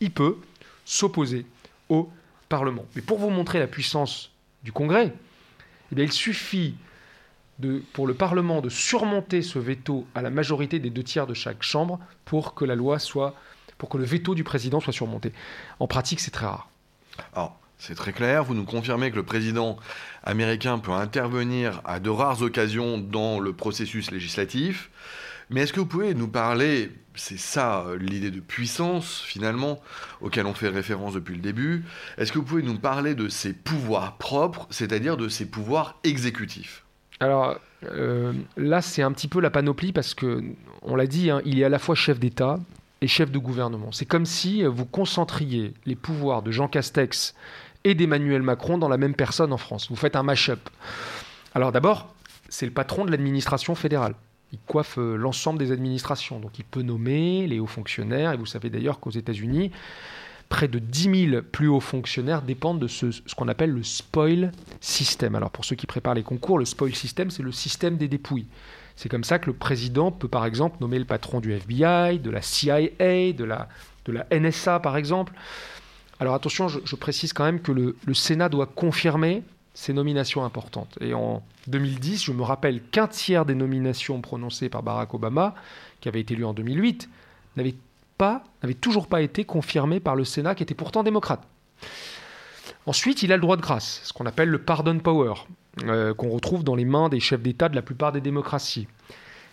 il 0.03 0.11
peut 0.11 0.37
s'opposer 0.85 1.45
au 1.89 2.11
Parlement. 2.49 2.85
Mais 2.95 3.01
pour 3.01 3.17
vous 3.17 3.29
montrer 3.29 3.59
la 3.59 3.67
puissance 3.67 4.31
du 4.63 4.71
Congrès, 4.71 5.13
eh 5.95 6.01
il 6.01 6.11
suffit 6.11 6.75
pour 7.93 8.05
le 8.05 8.13
Parlement 8.13 8.59
de 8.59 8.69
surmonter 8.69 9.41
ce 9.41 9.59
veto 9.59 10.05
à 10.13 10.21
la 10.21 10.29
majorité 10.29 10.79
des 10.79 10.89
deux 10.89 11.03
tiers 11.03 11.25
de 11.25 11.33
chaque 11.33 11.63
chambre 11.63 11.99
pour 12.25 12.53
que 12.53 12.65
la 12.65 12.75
loi 12.75 12.99
soit, 12.99 13.35
pour 13.77 13.87
que 13.89 13.97
le 13.97 14.03
veto 14.03 14.35
du 14.35 14.43
président 14.43 14.81
soit 14.81 14.91
surmonté. 14.93 15.31
En 15.79 15.87
pratique, 15.87 16.19
c'est 16.19 16.31
très 16.31 16.45
rare. 16.45 16.69
Alors, 17.33 17.57
c'est 17.77 17.95
très 17.95 18.11
clair. 18.11 18.43
Vous 18.43 18.55
nous 18.55 18.65
confirmez 18.65 19.09
que 19.09 19.15
le 19.15 19.23
président 19.23 19.77
américain 20.23 20.79
peut 20.79 20.91
intervenir 20.91 21.81
à 21.85 21.99
de 21.99 22.09
rares 22.09 22.41
occasions 22.41 22.97
dans 22.97 23.39
le 23.39 23.53
processus 23.53 24.11
législatif. 24.11 24.89
Mais 25.49 25.61
est-ce 25.61 25.73
que 25.73 25.79
vous 25.79 25.85
pouvez 25.85 26.13
nous 26.13 26.27
parler, 26.27 26.91
c'est 27.15 27.39
ça 27.39 27.85
l'idée 27.99 28.31
de 28.31 28.39
puissance 28.39 29.21
finalement, 29.21 29.81
auquel 30.21 30.45
on 30.45 30.53
fait 30.53 30.69
référence 30.69 31.13
depuis 31.13 31.35
le 31.35 31.41
début, 31.41 31.83
est-ce 32.17 32.31
que 32.31 32.39
vous 32.39 32.45
pouvez 32.45 32.63
nous 32.63 32.79
parler 32.79 33.15
de 33.15 33.29
ses 33.29 33.53
pouvoirs 33.53 34.17
propres, 34.17 34.67
c'est-à-dire 34.69 35.17
de 35.17 35.29
ses 35.29 35.45
pouvoirs 35.45 35.99
exécutifs? 36.03 36.83
Alors 37.19 37.57
euh, 37.91 38.33
là, 38.57 38.81
c'est 38.81 39.01
un 39.01 39.11
petit 39.11 39.27
peu 39.27 39.39
la 39.39 39.49
panoplie 39.49 39.91
parce 39.91 40.13
que, 40.13 40.43
on 40.81 40.95
l'a 40.95 41.07
dit, 41.07 41.29
hein, 41.29 41.41
il 41.45 41.59
est 41.59 41.63
à 41.63 41.69
la 41.69 41.79
fois 41.79 41.95
chef 41.95 42.19
d'État 42.19 42.59
et 43.01 43.07
chef 43.07 43.31
de 43.31 43.39
gouvernement. 43.39 43.91
C'est 43.91 44.05
comme 44.05 44.25
si 44.25 44.63
vous 44.63 44.85
concentriez 44.85 45.73
les 45.85 45.95
pouvoirs 45.95 46.41
de 46.41 46.51
Jean 46.51 46.67
Castex 46.67 47.35
et 47.83 47.95
d'Emmanuel 47.95 48.41
Macron 48.41 48.77
dans 48.77 48.87
la 48.87 48.97
même 48.97 49.13
personne 49.13 49.51
en 49.51 49.57
France. 49.57 49.89
Vous 49.89 49.95
faites 49.95 50.15
un 50.15 50.23
mash-up. 50.23 50.69
Alors 51.53 51.71
d'abord, 51.71 52.13
c'est 52.49 52.65
le 52.65 52.71
patron 52.71 53.05
de 53.05 53.11
l'administration 53.11 53.75
fédérale. 53.75 54.15
Il 54.53 54.59
coiffe 54.67 54.97
euh, 54.97 55.17
l'ensemble 55.17 55.59
des 55.59 55.71
administrations. 55.71 56.39
Donc 56.39 56.57
il 56.59 56.63
peut 56.63 56.83
nommer 56.83 57.47
les 57.47 57.59
hauts 57.59 57.67
fonctionnaires. 57.67 58.31
Et 58.31 58.37
vous 58.37 58.45
savez 58.45 58.69
d'ailleurs 58.69 58.99
qu'aux 58.99 59.11
États-Unis, 59.11 59.71
près 60.47 60.67
de 60.67 60.77
10 60.77 61.29
000 61.31 61.41
plus 61.41 61.67
hauts 61.67 61.79
fonctionnaires 61.79 62.43
dépendent 62.43 62.79
de 62.79 62.87
ce, 62.87 63.07
qu'on 63.35 63.47
appelle 63.47 63.71
le 63.71 63.81
spoil 63.81 64.51
system. 64.81 65.33
Alors 65.33 65.49
pour 65.49 65.65
ceux 65.65 65.75
qui 65.75 65.87
préparent 65.87 66.13
les 66.13 66.21
concours, 66.21 66.59
le 66.59 66.65
spoil 66.65 66.93
system, 66.93 67.31
c'est 67.31 67.41
le 67.41 67.51
système 67.51 67.97
des 67.97 68.07
dépouilles. 68.07 68.45
C'est 68.95 69.09
comme 69.09 69.23
ça 69.23 69.39
que 69.39 69.47
le 69.47 69.53
président 69.53 70.11
peut 70.11 70.27
par 70.27 70.45
exemple 70.45 70.77
nommer 70.79 70.99
le 70.99 71.05
patron 71.05 71.39
du 71.39 71.51
FBI, 71.51 72.19
de 72.19 72.29
la 72.29 72.43
CIA, 72.43 73.33
de 73.33 73.43
la, 73.43 73.67
NSA 74.31 74.79
par 74.79 74.95
exemple. 74.95 75.33
Alors 76.19 76.35
attention, 76.35 76.67
je, 76.67 76.95
précise 76.95 77.33
quand 77.33 77.43
même 77.43 77.59
que 77.59 77.71
le, 77.71 78.13
Sénat 78.13 78.49
doit 78.49 78.67
confirmer 78.67 79.41
ces 79.73 79.93
nominations 79.93 80.45
importantes. 80.45 80.97
Et 81.01 81.13
en 81.13 81.43
2010, 81.67 82.25
je 82.25 82.31
me 82.31 82.43
rappelle 82.43 82.81
qu'un 82.81 83.07
tiers 83.07 83.45
des 83.45 83.55
nominations 83.55 84.21
prononcées 84.21 84.69
par 84.69 84.83
Barack 84.83 85.13
Obama, 85.13 85.55
qui 86.01 86.09
avait 86.09 86.21
été 86.21 86.33
élu 86.35 86.45
en 86.45 86.53
2008, 86.53 87.09
n'avaient 87.57 87.75
n'avait 88.61 88.73
toujours 88.73 89.07
pas 89.07 89.21
été 89.21 89.45
confirmé 89.45 89.99
par 89.99 90.15
le 90.15 90.23
Sénat, 90.23 90.55
qui 90.55 90.63
était 90.63 90.75
pourtant 90.75 91.03
démocrate. 91.03 91.41
Ensuite, 92.85 93.23
il 93.23 93.31
a 93.31 93.37
le 93.37 93.41
droit 93.41 93.57
de 93.57 93.61
grâce, 93.61 94.01
ce 94.03 94.13
qu'on 94.13 94.25
appelle 94.25 94.49
le 94.49 94.59
pardon 94.59 94.99
power, 94.99 95.33
euh, 95.83 96.13
qu'on 96.13 96.29
retrouve 96.29 96.63
dans 96.63 96.75
les 96.75 96.85
mains 96.85 97.09
des 97.09 97.19
chefs 97.19 97.41
d'État 97.41 97.69
de 97.69 97.75
la 97.75 97.81
plupart 97.81 98.11
des 98.11 98.21
démocraties. 98.21 98.87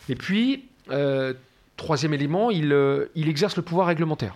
Et 0.09 0.15
puis, 0.15 0.69
euh, 0.91 1.35
troisième 1.77 2.15
élément, 2.15 2.51
il, 2.51 2.73
euh, 2.73 3.07
il, 3.15 3.29
exerce 3.29 3.57
le 3.57 3.63
pouvoir 3.63 3.87
réglementaire. 3.87 4.35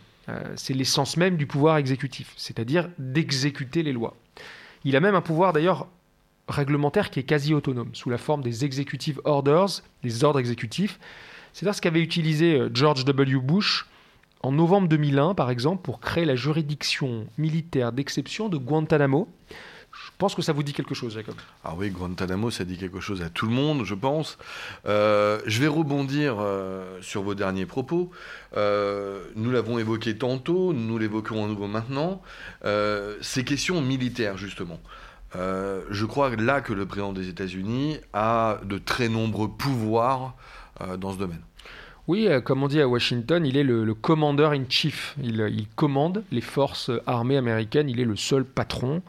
c'est 0.56 0.72
l'essence 0.72 1.18
même 1.18 1.36
du 1.36 1.46
pouvoir 1.46 1.76
exécutif, 1.76 2.32
c'est-à-dire 2.36 2.88
d'exécuter 2.98 3.82
les 3.82 3.92
lois. 3.92 4.16
Il 4.84 4.96
a 4.96 5.00
même 5.00 5.14
un 5.14 5.20
pouvoir 5.20 5.52
d'ailleurs 5.52 5.88
réglementaire 6.48 7.10
qui 7.10 7.20
est 7.20 7.24
quasi 7.24 7.54
autonome, 7.54 7.90
sous 7.94 8.10
la 8.10 8.18
forme 8.18 8.42
des 8.42 8.64
executive 8.64 9.20
orders, 9.24 9.82
des 10.02 10.24
ordres 10.24 10.38
exécutifs. 10.38 10.98
C'est 11.52 11.66
à 11.66 11.72
ce 11.72 11.80
qu'avait 11.80 12.02
utilisé 12.02 12.60
George 12.72 13.04
W. 13.04 13.38
Bush 13.38 13.86
en 14.42 14.52
novembre 14.52 14.88
2001, 14.88 15.34
par 15.34 15.50
exemple, 15.50 15.82
pour 15.82 16.00
créer 16.00 16.26
la 16.26 16.36
juridiction 16.36 17.26
militaire 17.38 17.92
d'exception 17.92 18.50
de 18.50 18.58
Guantanamo. 18.58 19.26
Je 19.94 20.10
pense 20.18 20.34
que 20.34 20.42
ça 20.42 20.52
vous 20.52 20.62
dit 20.62 20.72
quelque 20.72 20.94
chose, 20.94 21.14
Jacob. 21.14 21.34
Ah 21.64 21.74
oui, 21.76 21.90
Guantanamo, 21.90 22.50
ça 22.50 22.64
dit 22.64 22.76
quelque 22.76 23.00
chose 23.00 23.22
à 23.22 23.30
tout 23.30 23.46
le 23.46 23.52
monde, 23.52 23.84
je 23.84 23.94
pense. 23.94 24.38
Euh, 24.86 25.40
je 25.46 25.60
vais 25.60 25.68
rebondir 25.68 26.36
euh, 26.40 26.98
sur 27.00 27.22
vos 27.22 27.34
derniers 27.34 27.66
propos. 27.66 28.10
Euh, 28.56 29.24
nous 29.36 29.50
l'avons 29.50 29.78
évoqué 29.78 30.16
tantôt, 30.16 30.72
nous 30.72 30.98
l'évoquerons 30.98 31.44
à 31.44 31.48
nouveau 31.48 31.68
maintenant. 31.68 32.22
ces 33.20 33.44
questions 33.44 33.80
militaires, 33.80 34.36
justement. 34.36 34.80
je 35.34 36.04
crois 36.04 36.34
là 36.36 36.60
que 36.60 36.72
le 36.72 36.86
président 36.86 37.12
des 37.12 37.28
États-Unis 37.28 37.98
a 38.12 38.58
de 38.64 38.78
très 38.78 39.08
nombreux 39.08 39.48
pouvoirs 39.48 40.34
dans 40.98 41.12
ce 41.12 41.18
domaine. 41.18 41.42
Oui, 42.06 42.28
comme 42.44 42.62
on 42.62 42.68
dit 42.68 42.80
à 42.80 42.88
Washington, 42.88 43.46
il 43.46 43.56
est 43.56 43.62
le, 43.62 43.94
commander 43.94 44.50
in 44.52 44.64
chief. 44.68 45.16
Il, 45.22 45.66
commande 45.74 46.24
les 46.30 46.40
forces 46.40 46.90
armées 47.06 47.36
américaines. 47.36 47.88
Il 47.88 48.00
est 48.00 48.04
le 48.04 48.16
seul 48.16 48.44
patron. 48.44 49.02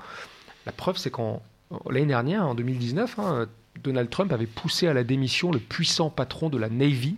La 0.65 0.71
preuve, 0.71 0.97
c'est 0.97 1.11
qu'en 1.11 1.41
l'année 1.89 2.05
dernière, 2.05 2.45
en 2.45 2.55
2019, 2.55 3.19
hein, 3.19 3.47
Donald 3.83 4.09
Trump 4.09 4.31
avait 4.31 4.45
poussé 4.45 4.87
à 4.87 4.93
la 4.93 5.03
démission 5.03 5.51
le 5.51 5.59
puissant 5.59 6.09
patron 6.09 6.49
de 6.49 6.57
la 6.57 6.69
Navy, 6.69 7.17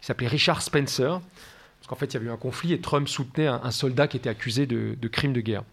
qui 0.00 0.06
s'appelait 0.06 0.28
Richard 0.28 0.62
Spencer. 0.62 1.20
Parce 1.20 1.86
qu'en 1.88 1.96
fait, 1.96 2.06
il 2.06 2.14
y 2.14 2.16
avait 2.16 2.26
eu 2.26 2.30
un 2.30 2.36
conflit 2.36 2.72
et 2.72 2.80
Trump 2.80 3.08
soutenait 3.08 3.46
un, 3.46 3.70
soldat 3.70 4.08
qui 4.08 4.16
était 4.16 4.28
accusé 4.28 4.66
de, 4.66 5.08
crimes 5.08 5.32
de 5.32 5.40
guerre. 5.40 5.64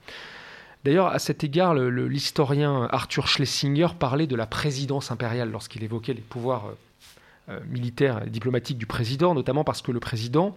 D'ailleurs, 0.84 1.08
à 1.08 1.20
cet 1.20 1.44
égard, 1.44 1.74
l'historien 1.74 2.88
Arthur 2.92 3.28
Schlesinger 3.28 3.88
parlait 3.98 4.28
de 4.28 4.36
la 4.36 4.46
présidence 4.46 5.10
impériale 5.10 5.50
lorsqu'il 5.50 5.84
évoquait 5.84 6.14
les 6.14 6.22
pouvoirs 6.22 6.68
euh, 6.68 6.74
euh, 7.50 7.60
militaire 7.68 8.24
et 8.24 8.30
diplomatique 8.30 8.78
du 8.78 8.86
président, 8.86 9.34
notamment 9.34 9.64
parce 9.64 9.82
que 9.82 9.92
le 9.92 10.00
président 10.00 10.56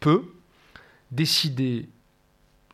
peut 0.00 0.24
décider 1.10 1.88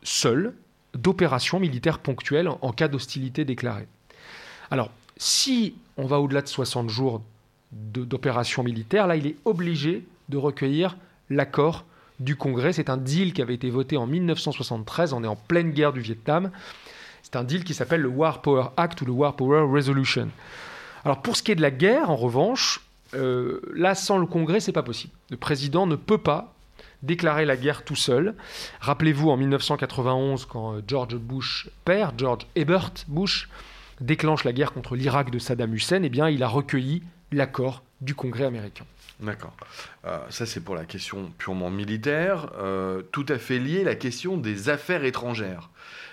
seul 0.03 0.53
d'opérations 0.93 1.59
militaires 1.59 1.99
ponctuelles 1.99 2.49
en, 2.49 2.71
cas 2.71 2.87
d'hostilité 2.87 3.45
déclarée. 3.45 3.87
Alors, 4.71 4.91
si 5.17 5.75
on 5.97 6.05
va 6.05 6.19
au-delà 6.19 6.41
de 6.41 6.47
60 6.47 6.89
jours 6.89 7.21
d'opérations 7.71 8.63
militaires, 8.63 9.07
là, 9.07 9.15
il 9.15 9.27
est 9.27 9.35
obligé 9.45 10.05
de 10.29 10.37
recueillir 10.37 10.97
l'accord 11.29 11.85
du 12.19 12.35
Congrès. 12.35 12.73
C'est 12.73 12.89
un 12.89 12.97
deal 12.97 13.33
qui 13.33 13.41
avait 13.41 13.53
été 13.53 13.69
voté 13.69 13.97
en 13.97 14.07
1973, 14.07 15.13
on 15.13 15.23
est 15.23 15.27
en 15.27 15.35
pleine 15.35 15.71
guerre 15.71 15.93
du 15.93 16.01
Vietnam. 16.01 16.51
C'est 17.23 17.35
un 17.35 17.43
deal 17.43 17.63
qui 17.63 17.73
s'appelle 17.73 18.01
le 18.01 18.09
War 18.09 18.41
Power 18.41 18.69
Act 18.77 19.01
ou 19.01 19.05
le 19.05 19.11
War 19.11 19.35
Power 19.35 19.61
Resolution. 19.61 20.29
Alors 21.05 21.21
pour 21.21 21.35
ce 21.35 21.43
qui 21.43 21.51
est 21.51 21.55
de 21.55 21.61
la 21.61 21.71
guerre, 21.71 22.09
en 22.09 22.15
revanche, 22.15 22.81
euh, 23.13 23.61
là, 23.73 23.95
sans 23.95 24.17
le 24.17 24.25
Congrès, 24.25 24.59
c'est 24.59 24.71
pas 24.71 24.83
possible. 24.83 25.13
Le 25.29 25.37
président 25.37 25.87
ne 25.87 25.95
peut 25.95 26.17
pas 26.17 26.53
déclarer 27.03 27.45
la 27.45 27.57
guerre 27.57 27.83
tout 27.83 27.95
seul. 27.95 28.35
Rappelez-vous 28.81 29.29
en 29.29 29.37
1991, 29.37 30.45
quand 30.45 30.73
euh, 30.73 30.81
George 30.87 31.15
Bush 31.15 31.69
père, 31.85 32.13
George 32.17 32.47
Hebert 32.55 32.93
Bush, 33.07 33.49
déclenche 34.01 34.43
la 34.43 34.53
guerre 34.53 34.73
contre 34.73 34.95
l'Irak 34.95 35.31
de 35.31 35.39
Saddam 35.39 35.73
Hussein, 35.73 36.01
eh 36.03 36.09
bien, 36.09 36.29
il 36.29 36.43
a 36.43 36.47
recueilli 36.47 37.03
l'accord 37.31 37.83
du 38.01 38.15
Congrès 38.15 38.45
américain. 38.45 38.85
D'accord. 39.19 39.55
Euh, 40.05 40.19
ça, 40.29 40.45
c'est 40.45 40.61
pour 40.61 40.75
la 40.75 40.85
question 40.85 41.31
purement 41.37 41.69
militaire. 41.69 42.51
tout 43.11 43.25
à 43.27 43.37
fait 43.37 43.59
lié 43.59 43.83
la 43.83 43.95
question 43.95 44.37
des 44.37 44.69
affaires 44.69 45.03
étrangères. 45.03 45.69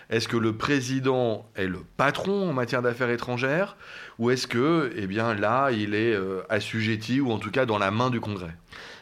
Est-ce 0.09 0.29
que 0.29 0.37
le 0.37 0.57
président 0.57 1.51
est 1.57 1.67
le 1.67 1.81
patron 1.97 2.51
en 2.51 2.53
matière 2.53 2.81
d'affaires 2.81 3.11
étrangères 3.11 3.77
ou 4.19 4.31
est-ce 4.31 4.47
que, 4.47 4.93
eh 4.97 5.07
là, 5.07 5.71
il 5.73 5.95
est 5.95 6.15
euh, 6.15 6.43
assujetti 6.49 7.21
ou 7.21 7.33
en 7.33 7.39
tout 7.39 7.51
cas 7.51 7.67
dans 7.67 7.79
la 7.79 7.91
main 7.91 8.11
du 8.11 8.21
Congrès? 8.21 8.55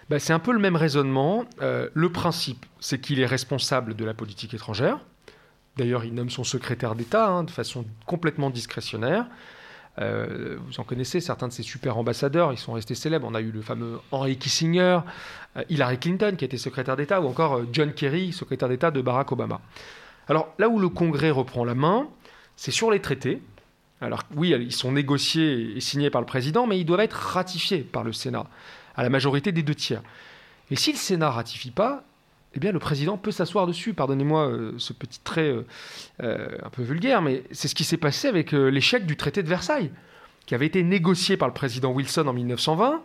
Bah, 0.09 0.19
C'est 0.19 0.33
un 0.33 0.39
peu 0.39 0.53
le 0.53 0.59
même 0.59 0.77
raisonnement. 0.77 1.45
Euh, 1.63 1.89
le 1.95 2.11
principe, 2.11 2.67
c'est 2.81 3.01
qu'il 3.01 3.21
est 3.21 3.27
responsable 3.27 3.95
de 3.95 4.05
la 4.05 4.15
politique 4.15 4.55
étrangère. 4.55 5.01
D'ailleurs, 5.77 6.05
il 6.05 6.15
nomme 6.15 6.31
son 6.31 6.45
secrétaire 6.45 6.95
d'État 6.95 7.29
hein, 7.29 7.45
de 7.45 7.51
façon 7.51 7.85
complètement 8.07 8.51
discrétionnaire. 8.51 9.27
Euh, 10.01 10.57
vous 10.67 10.81
en 10.81 10.85
connaissez 10.85 11.21
certains 11.21 11.49
de 11.49 11.53
ces 11.53 11.63
super 11.63 11.97
ambassadeurs, 11.97 12.53
ils 12.53 12.59
sont 12.59 12.73
restés 12.73 12.97
célèbres. 12.97 13.29
On 13.31 13.35
a 13.35 13.41
eu 13.41 13.51
le 13.53 13.63
fameux 13.63 14.01
Henry 14.11 14.37
Kissinger, 14.37 15.01
Hillary 15.69 15.99
Clinton 15.99 16.35
qui 16.37 16.45
était 16.45 16.59
secrétaire 16.59 16.97
d'État, 16.97 17.21
ou 17.21 17.29
encore 17.29 17.63
John 17.73 17.93
Kerry, 17.93 18.33
secrétaire 18.33 18.69
d'État 18.69 18.91
de 18.91 19.01
Barack 19.01 19.31
Obama. 19.31 19.61
Alors 20.29 20.53
là 20.59 20.69
où 20.69 20.79
le 20.79 20.89
Congrès 20.89 21.31
reprend 21.31 21.65
la 21.65 21.75
main, 21.75 22.09
c'est 22.57 22.71
sur 22.71 22.91
les 22.91 23.01
traités. 23.01 23.43
Alors 24.01 24.23
oui, 24.37 24.51
ils 24.51 24.73
sont 24.73 24.93
négociés 24.93 25.77
et 25.77 25.81
signés 25.81 26.11
par 26.11 26.21
le 26.21 26.27
président, 26.27 26.67
mais 26.67 26.79
ils 26.79 26.85
doivent 26.85 27.01
être 27.01 27.15
ratifiés 27.15 27.79
par 27.79 28.05
le 28.05 28.13
Sénat, 28.13 28.47
à 28.97 29.03
la 29.03 29.09
majorité 29.09 29.53
des 29.53 29.63
deux 29.63 29.75
tiers. 29.75 30.03
Et 30.71 30.77
si 30.77 30.93
le 30.93 30.99
Sénat 30.99 31.31
ratifie 31.31 31.71
pas, 31.71 32.05
eh 32.55 32.61
bien 32.61 32.73
le 32.73 32.79
président 32.79 33.17
peut 33.17 33.31
s'asseoir 33.31 33.67
dessus. 33.67 33.95
Pardonnez-moi 33.95 34.49
euh, 34.49 34.73
ce 34.79 34.93
petit 34.93 35.21
trait 35.21 35.49
euh, 35.49 35.67
euh, 36.23 36.49
un 36.63 36.71
peu 36.71 36.83
vulgaire, 36.83 37.21
mais 37.21 37.43
c'est 37.51 37.69
ce 37.69 37.75
qui 37.75 37.85
s'est 37.85 37.97
passé 37.97 38.29
avec 38.29 38.53
l'échec 38.53 39.07
du 39.07 39.17
traité 39.17 39.43
de 39.43 39.49
Versailles, 39.49 39.91
qui 40.47 40.55
avait 40.55 40.67
été 40.67 40.83
négocié 40.83 41.37
par 41.37 41.49
le 41.49 41.55
président 41.55 41.91
Wilson 41.91 42.27
en 42.27 42.33
1920, 42.33 43.03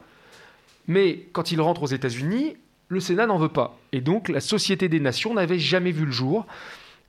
mais 0.87 1.25
quand 1.33 1.51
il 1.51 1.61
rentre 1.61 1.83
aux 1.83 1.87
États-Unis, 1.87 2.55
le 2.87 2.99
Sénat 2.99 3.27
n'en 3.27 3.37
veut 3.37 3.49
pas. 3.49 3.77
Et 3.91 4.01
donc 4.01 4.29
la 4.29 4.39
Société 4.39 4.89
des 4.89 4.99
Nations 4.99 5.33
n'avait 5.33 5.59
jamais 5.59 5.91
vu 5.91 6.05
le 6.05 6.11
jour 6.11 6.45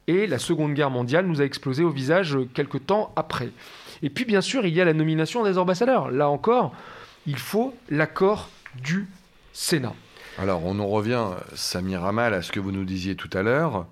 et 0.06 0.26
la 0.26 0.38
Seconde 0.38 0.74
Guerre 0.74 0.90
mondiale 0.90 1.26
nous 1.26 1.40
a 1.40 1.44
explosé 1.44 1.84
au 1.84 1.90
visage 1.90 2.36
quelques 2.54 2.86
temps 2.86 3.12
après. 3.16 3.50
Et 4.02 4.10
puis 4.10 4.24
bien 4.24 4.40
sûr, 4.40 4.66
il 4.66 4.74
y 4.74 4.80
a 4.80 4.84
la 4.84 4.92
nomination 4.92 5.44
des 5.44 5.56
ambassadeurs. 5.56 6.10
Là 6.10 6.28
encore, 6.28 6.72
il 7.26 7.38
faut 7.38 7.74
l'accord 7.90 8.48
du 8.76 9.06
Sénat. 9.52 9.94
Alors 10.38 10.64
on 10.64 10.78
en 10.78 10.86
revient, 10.86 11.24
Samir 11.54 12.04
Amal, 12.04 12.34
à 12.34 12.42
ce 12.42 12.52
que 12.52 12.60
vous 12.60 12.72
nous 12.72 12.84
disiez 12.84 13.16
tout 13.16 13.30
à 13.32 13.42
l'heure. 13.42 13.86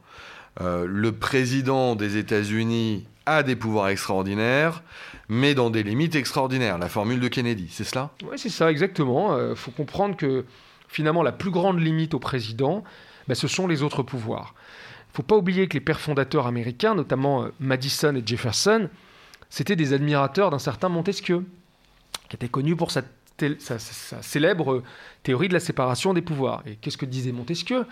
Euh, 0.60 0.86
le 0.88 1.12
président 1.12 1.94
des 1.94 2.16
États-Unis 2.16 3.06
a 3.26 3.42
des 3.42 3.56
pouvoirs 3.56 3.88
extraordinaires, 3.88 4.82
mais 5.28 5.54
dans 5.54 5.70
des 5.70 5.82
limites 5.82 6.14
extraordinaires. 6.14 6.78
La 6.78 6.88
formule 6.88 7.20
de 7.20 7.28
Kennedy, 7.28 7.68
c'est 7.70 7.84
cela? 7.84 8.10
Oui, 8.24 8.38
c'est 8.38 8.48
ça, 8.48 8.70
exactement. 8.70 9.36
Il 9.36 9.40
euh, 9.40 9.54
faut 9.54 9.70
comprendre 9.70 10.16
que 10.16 10.44
finalement, 10.88 11.22
la 11.22 11.32
plus 11.32 11.50
grande 11.50 11.80
limite 11.80 12.14
au 12.14 12.18
président, 12.18 12.82
ben, 13.28 13.34
ce 13.34 13.46
sont 13.46 13.66
les 13.66 13.82
autres 13.82 14.02
pouvoirs 14.02 14.54
faut 15.18 15.24
pas 15.24 15.36
oublier 15.36 15.66
que 15.66 15.74
les 15.74 15.80
pères 15.80 15.98
fondateurs 15.98 16.46
américains, 16.46 16.94
notamment 16.94 17.42
euh, 17.42 17.48
Madison 17.58 18.14
et 18.14 18.22
Jefferson, 18.24 18.88
c'était 19.50 19.74
des 19.74 19.92
admirateurs 19.92 20.50
d'un 20.50 20.60
certain 20.60 20.88
Montesquieu, 20.88 21.44
qui 22.28 22.36
était 22.36 22.48
connu 22.48 22.76
pour 22.76 22.92
sa, 22.92 23.02
célèbre 24.20 24.82
théorie 25.22 25.48
de 25.48 25.54
la 25.54 25.60
séparation 25.60 26.14
des 26.14 26.22
pouvoirs. 26.22 26.62
Et 26.66 26.76
qu'est-ce 26.76 26.96
que 26.96 27.06
disait 27.06 27.32
Montesquieu? 27.32 27.86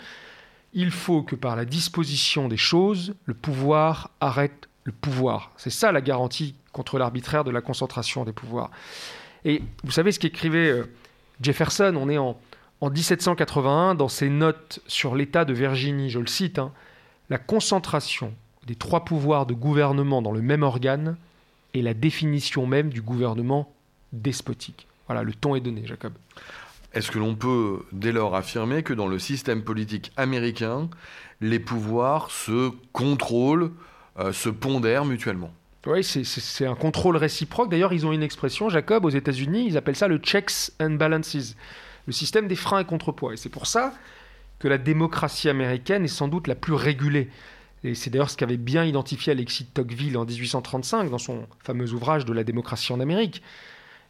Il 0.73 0.91
faut 0.91 1.23
que 1.23 1.35
par 1.35 1.55
la 1.55 1.65
disposition 1.65 2.47
des 2.47 2.57
choses, 2.57 3.15
le 3.25 3.33
pouvoir 3.33 4.11
arrête 4.19 4.67
le 4.83 4.91
pouvoir. 4.91 5.51
C'est 5.57 5.69
ça 5.69 5.91
la 5.91 6.01
garantie 6.01 6.55
contre 6.71 6.97
l'arbitraire 6.97 7.43
de 7.43 7.51
la 7.51 7.61
concentration 7.61 8.23
des 8.23 8.31
pouvoirs. 8.31 8.71
Et 9.43 9.61
vous 9.83 9.91
savez 9.91 10.11
ce 10.11 10.19
qu'écrivait 10.19 10.69
euh, 10.69 10.83
Jefferson? 11.41 11.93
On 11.97 12.09
est 12.09 12.17
en, 12.17 12.39
en 12.81 12.89
1781 12.89 13.95
dans 13.95 14.07
ses 14.07 14.29
notes 14.29 14.79
sur 14.87 15.15
l'État 15.15 15.45
de 15.45 15.53
Virginie, 15.53 16.09
je 16.09 16.19
le 16.19 16.27
cite. 16.27 16.59
Hein, 16.59 16.71
la 17.29 17.37
concentration 17.37 18.33
des 18.65 18.75
trois 18.75 19.03
pouvoirs 19.03 19.45
de 19.45 19.53
gouvernement 19.53 20.21
dans 20.21 20.31
le 20.31 20.41
même 20.41 20.63
organe 20.63 21.17
est 21.73 21.81
la 21.81 21.93
définition 21.93 22.65
même 22.65 22.89
du 22.89 23.01
gouvernement 23.01 23.73
despotique. 24.13 24.87
Voilà, 25.07 25.23
le 25.23 25.33
ton 25.33 25.55
est 25.55 25.61
donné, 25.61 25.85
Jacob. 25.85 26.13
Est-ce 26.93 27.11
que 27.11 27.19
l'on 27.19 27.35
peut 27.35 27.81
dès 27.91 28.11
lors 28.11 28.35
affirmer 28.35 28.83
que 28.83 28.93
dans 28.93 29.07
le 29.07 29.19
système 29.19 29.63
politique 29.63 30.11
américain, 30.17 30.89
les 31.41 31.59
pouvoirs 31.59 32.31
se 32.31 32.71
contrôlent, 32.93 33.71
euh, 34.19 34.31
se 34.31 34.49
pondèrent 34.49 35.05
mutuellement? 35.05 35.51
Oui, 35.85 36.03
c'est 36.03 36.65
un 36.65 36.75
contrôle 36.75 37.15
réciproque. 37.15 37.69
D'ailleurs, 37.69 37.93
ils 37.93 38.05
ont 38.05 38.11
une 38.11 38.23
expression, 38.23 38.67
Jacob, 38.67 39.05
aux 39.05 39.09
États-Unis, 39.09 39.67
ils 39.67 39.77
appellent 39.77 39.95
ça 39.95 40.09
le 40.09 40.17
checks 40.17 40.71
and 40.81 40.91
balances, 40.91 41.55
le 42.07 42.13
système 42.13 42.47
des 42.47 42.57
freins 42.57 42.79
et 42.79 42.85
contrepoids. 42.85 43.33
Et 43.33 43.37
c'est 43.37 43.49
pour 43.49 43.67
ça 43.67 43.93
que 44.59 44.67
la 44.67 44.77
démocratie 44.77 45.47
américaine 45.47 46.03
est 46.03 46.09
sans 46.09 46.27
doute 46.27 46.47
la 46.47 46.55
plus 46.55 46.73
régulée. 46.73 47.29
Et 47.83 47.95
c'est 47.95 48.09
d'ailleurs 48.09 48.29
ce 48.29 48.35
qu'avait 48.37 48.57
bien 48.57 48.83
identifié 48.83 49.31
Alexis 49.31 49.65
de 49.65 49.69
Tocqueville 49.69 50.17
en 50.17 50.25
1835 50.25 51.09
dans 51.09 51.19
son 51.19 51.45
fameux 51.63 51.93
ouvrage 51.93 52.25
de 52.25 52.33
la 52.33 52.43
démocratie 52.43 52.91
en 52.91 52.99
Amérique. 52.99 53.41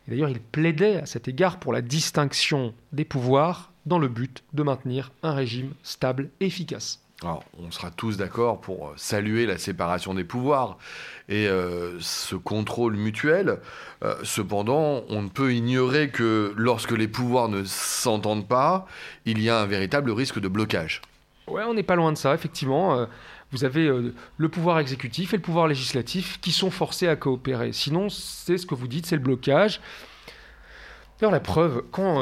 Et 0.07 0.11
d'ailleurs, 0.11 0.29
il 0.29 0.39
plaidait 0.39 0.97
à 0.97 1.05
cet 1.05 1.27
égard 1.27 1.59
pour 1.59 1.73
la 1.73 1.81
distinction 1.81 2.73
des 2.93 3.05
pouvoirs 3.05 3.71
dans 3.85 3.99
le 3.99 4.07
but 4.07 4.43
de 4.53 4.63
maintenir 4.63 5.11
un 5.23 5.33
régime 5.33 5.73
stable 5.83 6.29
et 6.39 6.47
efficace. 6.47 7.01
Alors, 7.23 7.43
on 7.57 7.71
sera 7.71 7.89
tous 7.89 8.15
d'accord 8.15 8.61
pour 8.61 8.93
saluer 8.95 9.47
la 9.47 9.57
séparation 9.57 10.13
des 10.13 10.23
pouvoirs 10.23 10.77
et 11.29 11.47
euh, 11.47 11.99
ce 11.99 12.35
contrôle 12.35 12.95
mutuel. 12.95 13.57
Euh, 14.03 14.15
cependant, 14.23 15.03
on 15.09 15.23
ne 15.23 15.29
peut 15.29 15.51
ignorer 15.53 16.09
que 16.09 16.53
lorsque 16.55 16.91
les 16.91 17.07
pouvoirs 17.07 17.49
ne 17.49 17.63
s'entendent 17.63 18.47
pas, 18.47 18.85
il 19.25 19.41
y 19.41 19.49
a 19.49 19.59
un 19.59 19.65
véritable 19.65 20.11
risque 20.11 20.39
de 20.39 20.47
blocage. 20.47 21.01
Ouais, 21.47 21.63
on 21.63 21.73
n'est 21.73 21.81
pas 21.81 21.95
loin 21.95 22.11
de 22.11 22.17
ça, 22.17 22.35
effectivement. 22.35 23.07
Euh, 23.47 23.57
vous 23.57 23.63
avez 23.63 23.89
le 24.37 24.49
pouvoir 24.49 24.79
exécutif 24.79 25.33
et 25.33 25.37
le 25.37 25.41
pouvoir 25.41 25.67
législatif 25.67 26.39
qui 26.41 26.51
sont 26.51 26.71
forcés 26.71 27.07
à 27.07 27.15
coopérer. 27.15 27.71
Sinon, 27.71 28.09
c'est 28.09 28.57
ce 28.57 28.65
que 28.65 28.75
vous 28.75 28.87
dites, 28.87 29.05
c'est 29.05 29.15
le 29.15 29.21
blocage. 29.21 29.79
D'ailleurs, 31.19 31.31
la 31.31 31.39
preuve, 31.39 31.83
quand 31.91 32.21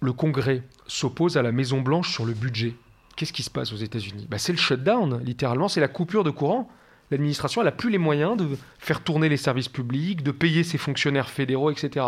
le 0.00 0.12
Congrès 0.12 0.62
s'oppose 0.86 1.36
à 1.36 1.42
la 1.42 1.52
Maison-Blanche 1.52 2.12
sur 2.12 2.24
le 2.24 2.32
budget, 2.34 2.74
qu'est-ce 3.16 3.32
qui 3.32 3.42
se 3.42 3.50
passe 3.50 3.72
aux 3.72 3.76
États-Unis? 3.76 4.26
Bah, 4.30 4.38
C'est 4.38 4.52
le 4.52 4.58
shutdown, 4.58 5.20
littéralement, 5.24 5.68
c'est 5.68 5.80
la 5.80 5.88
coupure 5.88 6.24
de 6.24 6.30
courant. 6.30 6.70
L'administration, 7.10 7.62
n'a 7.62 7.72
plus 7.72 7.90
les 7.90 7.98
moyens 7.98 8.36
de 8.36 8.48
faire 8.78 9.02
tourner 9.02 9.28
les 9.28 9.36
services 9.36 9.68
publics, 9.68 10.22
de 10.22 10.30
payer 10.30 10.64
ses 10.64 10.78
fonctionnaires 10.78 11.28
fédéraux, 11.28 11.70
etc. 11.70 12.06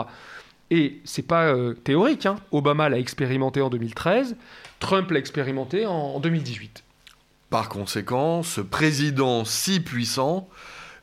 Et 0.71 1.01
c'est 1.05 1.27
pas 1.27 1.47
euh, 1.47 1.75
théorique. 1.75 2.27
Hein. 2.27 2.37
Obama 2.51 2.89
l'a 2.89 2.99
expérimenté 2.99 3.61
en 3.61 3.71
2013, 3.71 4.37
Trump 4.81 5.11
l'a 5.11 5.19
expérimenté 5.19 5.87
en 5.87 6.19
2018. 6.19 6.83
Par 7.51 7.69
conséquent, 7.69 8.43
ce 8.43 8.61
président 8.61 9.45
si 9.45 9.81
puissant 9.81 10.49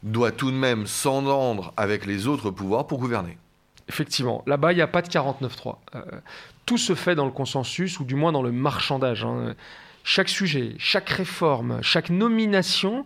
doit 0.03 0.31
tout 0.31 0.51
de 0.51 0.57
même 0.57 0.87
s'entendre 0.87 1.73
avec 1.77 2.05
les 2.05 2.27
autres 2.27 2.51
pouvoirs 2.51 2.87
pour 2.87 2.99
gouverner. 2.99 3.37
Effectivement, 3.87 4.43
là-bas, 4.47 4.73
il 4.73 4.75
n'y 4.75 4.81
a 4.81 4.87
pas 4.87 5.01
de 5.01 5.07
49-3. 5.07 5.77
Euh, 5.95 6.01
tout 6.65 6.77
se 6.77 6.95
fait 6.95 7.15
dans 7.15 7.25
le 7.25 7.31
consensus, 7.31 7.99
ou 7.99 8.03
du 8.03 8.15
moins 8.15 8.31
dans 8.31 8.41
le 8.41 8.51
marchandage. 8.51 9.23
Hein 9.23 9.55
chaque 10.03 10.29
sujet, 10.29 10.75
chaque 10.77 11.09
réforme, 11.09 11.79
chaque 11.81 12.09
nomination 12.09 13.05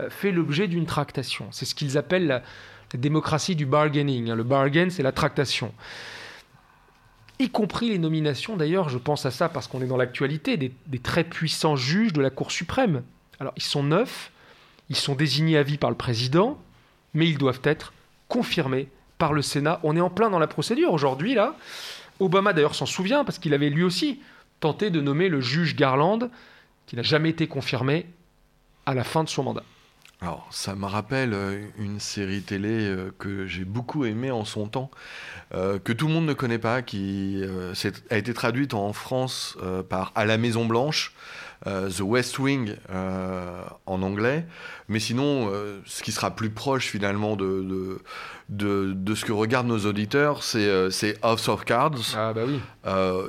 euh, 0.00 0.10
fait 0.10 0.32
l'objet 0.32 0.68
d'une 0.68 0.86
tractation. 0.86 1.46
C'est 1.50 1.64
ce 1.64 1.74
qu'ils 1.74 1.96
appellent 1.96 2.26
la, 2.26 2.42
démocratie 2.94 3.56
du 3.56 3.64
bargaining. 3.64 4.32
Le 4.32 4.42
bargain, 4.42 4.88
c'est 4.90 5.02
la 5.02 5.12
tractation. 5.12 5.72
Y 7.42 7.50
compris 7.50 7.88
les 7.88 7.98
nominations, 7.98 8.56
d'ailleurs, 8.56 8.88
je 8.88 8.98
pense 8.98 9.26
à 9.26 9.32
ça 9.32 9.48
parce 9.48 9.66
qu'on 9.66 9.82
est 9.82 9.86
dans 9.86 9.96
l'actualité, 9.96 10.56
des, 10.56 10.98
très 11.02 11.24
puissants 11.24 11.74
juges 11.74 12.12
de 12.12 12.20
la 12.20 12.30
Cour 12.30 12.52
suprême. 12.52 13.02
Alors, 13.40 13.52
ils 13.56 13.64
sont 13.64 13.82
neufs, 13.82 14.30
ils 14.90 14.96
sont 14.96 15.16
désignés 15.16 15.56
à 15.56 15.64
vie 15.64 15.76
par 15.76 15.90
le 15.90 15.96
président, 15.96 16.56
mais 17.14 17.28
ils 17.28 17.38
doivent 17.38 17.60
être 17.64 17.92
confirmés 18.28 18.86
par 19.18 19.32
le 19.32 19.42
Sénat. 19.42 19.80
On 19.82 19.96
est 19.96 20.00
en 20.00 20.08
plein 20.08 20.30
dans 20.30 20.38
la 20.38 20.46
procédure 20.46 20.92
aujourd'hui, 20.92 21.34
là. 21.34 21.56
Obama, 22.20 22.52
d'ailleurs, 22.52 22.76
s'en 22.76 22.86
souvient 22.86 23.24
parce 23.24 23.40
qu'il 23.40 23.54
avait 23.54 23.70
lui 23.70 23.82
aussi 23.82 24.20
tenté 24.60 24.90
de 24.90 25.00
nommer 25.00 25.28
le 25.28 25.40
juge 25.40 25.74
Garland, 25.74 26.30
qui 26.86 26.94
n'a 26.94 27.02
jamais 27.02 27.30
été 27.30 27.48
confirmé 27.48 28.06
à 28.86 28.94
la 28.94 29.02
fin 29.02 29.24
de 29.24 29.28
son 29.28 29.42
mandat. 29.42 29.64
Alors, 30.22 30.46
ça 30.52 30.76
me 30.76 30.86
rappelle 30.86 31.34
euh, 31.34 31.66
une 31.78 31.98
série 31.98 32.42
télé 32.42 32.68
euh, 32.68 33.12
que 33.18 33.48
j'ai 33.48 33.64
beaucoup 33.64 34.04
aimée 34.04 34.30
en 34.30 34.44
son 34.44 34.68
temps, 34.68 34.88
euh, 35.52 35.80
que 35.80 35.92
tout 35.92 36.06
le 36.06 36.12
monde 36.14 36.26
ne 36.26 36.32
connaît 36.32 36.60
pas, 36.60 36.80
qui 36.80 37.42
a 38.08 38.16
été 38.16 38.32
traduite 38.32 38.72
en 38.72 38.92
France 38.92 39.58
par 39.88 40.12
À 40.14 40.24
la 40.24 40.38
Maison 40.38 40.64
Blanche. 40.64 41.12
The 41.64 42.00
West 42.00 42.38
Wing 42.38 42.76
en 43.86 44.02
anglais. 44.02 44.44
Mais 44.88 44.98
sinon, 44.98 45.50
ce 45.84 46.02
qui 46.02 46.12
sera 46.12 46.30
plus 46.34 46.50
proche 46.50 46.86
finalement 46.86 47.36
de, 47.36 48.00
de, 48.48 48.92
de, 48.92 49.14
ce 49.14 49.24
que 49.24 49.32
regardent 49.32 49.68
nos 49.68 49.86
auditeurs, 49.86 50.42
c'est 50.42 51.18
House 51.22 51.48
of 51.48 51.64
Cards. 51.64 52.16
Ah 52.16 52.32
bah 52.32 52.42
oui. 52.46 52.60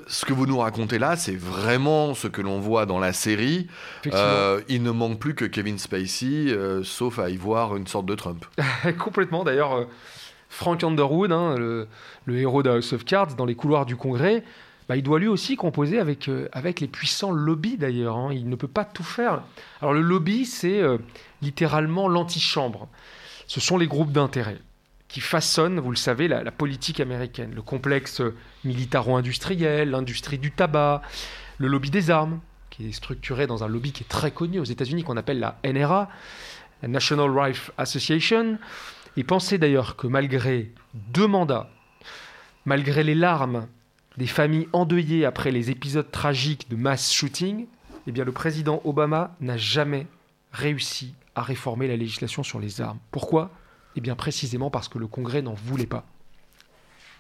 ce 0.08 0.26
que 0.26 0.34
vous 0.34 0.46
nous 0.46 0.58
racontez 0.58 1.00
là, 1.00 1.16
c'est 1.16 1.36
vraiment 1.36 2.14
ce 2.16 2.28
que 2.28 2.42
l'on 2.42 2.60
voit 2.60 2.86
dans 2.86 3.00
la 3.00 3.14
série. 3.14 3.68
il 4.06 4.84
ne 4.84 4.92
manque 4.92 5.20
plus 5.20 5.36
que 5.36 5.46
Kevin 5.46 5.78
Spacey, 5.78 6.56
sauf 6.84 7.20
à 7.20 7.30
y 7.30 7.38
voir 7.38 7.76
une 7.76 7.88
sorte 7.88 8.06
de 8.06 8.16
Trump. 8.16 8.46
Complètement 9.00 9.44
d'ailleurs. 9.44 9.88
Frank 10.54 10.84
Underwood, 10.84 11.32
hein, 11.32 11.56
le, 11.58 11.88
héros 12.38 12.62
de 12.62 12.70
House 12.70 12.94
of 12.94 13.06
Cards, 13.06 13.34
dans 13.36 13.46
les 13.46 13.56
couloirs 13.56 13.88
du 13.88 13.96
Congrès, 13.96 14.44
bah, 14.88 14.96
il 14.96 15.04
doit 15.04 15.20
lui 15.20 15.28
aussi 15.28 15.56
composer 15.56 16.00
avec, 16.00 16.28
euh, 16.28 16.50
avec 16.52 16.80
les 16.80 16.88
puissants 16.88 17.32
lobbies 17.32 17.78
d'ailleurs. 17.78 18.18
Hein. 18.18 18.30
Il 18.34 18.50
ne 18.50 18.56
peut 18.56 18.68
pas 18.68 18.86
tout 18.86 19.04
faire. 19.04 19.44
Alors 19.82 19.94
le 19.94 20.02
lobby, 20.02 20.46
c'est 20.46 20.82
euh, 20.82 20.98
littéralement 21.42 22.08
l'antichambre. 22.08 22.88
Ce 23.48 23.60
sont 23.60 23.78
les 23.78 23.88
groupes 23.88 24.12
d'intérêt 24.12 24.58
qui 25.08 25.22
façonnent, 25.22 25.80
vous 25.80 25.92
le 25.92 25.96
savez, 25.96 26.28
la, 26.28 26.52
politique 26.52 27.00
américaine. 27.00 27.54
Le 27.54 27.62
complexe 27.62 28.24
militaro-industriel, 28.64 29.92
l'industrie 29.92 30.40
du 30.40 30.50
tabac, 30.50 31.04
le 31.60 31.68
lobby 31.68 31.92
des 31.92 32.10
armes, 32.10 32.40
qui 32.72 32.88
est 32.88 32.92
structuré 32.94 33.46
dans 33.46 33.64
un 33.64 33.68
lobby 33.68 33.92
qui 33.92 34.04
est 34.04 34.08
très 34.08 34.32
connu 34.32 34.60
aux 34.60 34.64
États-Unis, 34.64 35.04
qu'on 35.04 35.16
appelle 35.16 35.40
la 35.40 35.60
NRA, 35.64 36.10
la 36.82 36.88
National 36.88 37.30
Rifle 37.30 37.72
Association. 37.78 38.58
Et 39.16 39.24
pensez 39.24 39.60
d'ailleurs 39.60 39.98
que 39.98 40.08
malgré 40.08 40.72
deux 40.96 41.28
mandats, 41.28 41.70
malgré 42.66 43.04
les 43.04 43.14
larmes 43.14 43.68
des 44.18 44.28
familles 44.28 44.68
endeuillées 44.74 45.26
après 45.26 45.52
les 45.52 45.72
épisodes 45.72 46.10
tragiques 46.12 46.70
de 46.70 46.76
mass 46.76 47.12
shooting, 47.12 47.68
eh 48.08 48.12
bien 48.12 48.24
le 48.24 48.32
président 48.32 48.82
Obama 48.84 49.36
n'a 49.42 49.58
jamais 49.58 50.08
réussi 50.52 51.14
à 51.36 51.42
réformer 51.42 51.88
la 51.88 51.96
législation 51.96 52.44
sur 52.44 52.60
les 52.60 52.82
armes. 52.82 53.00
Pourquoi? 53.12 53.50
Eh 53.96 54.02
bien 54.02 54.16
précisément 54.16 54.70
parce 54.70 54.88
que 54.88 55.00
le 55.00 55.08
Congrès 55.08 55.42
n'en 55.42 55.54
voulait 55.54 55.86
pas. 55.86 56.06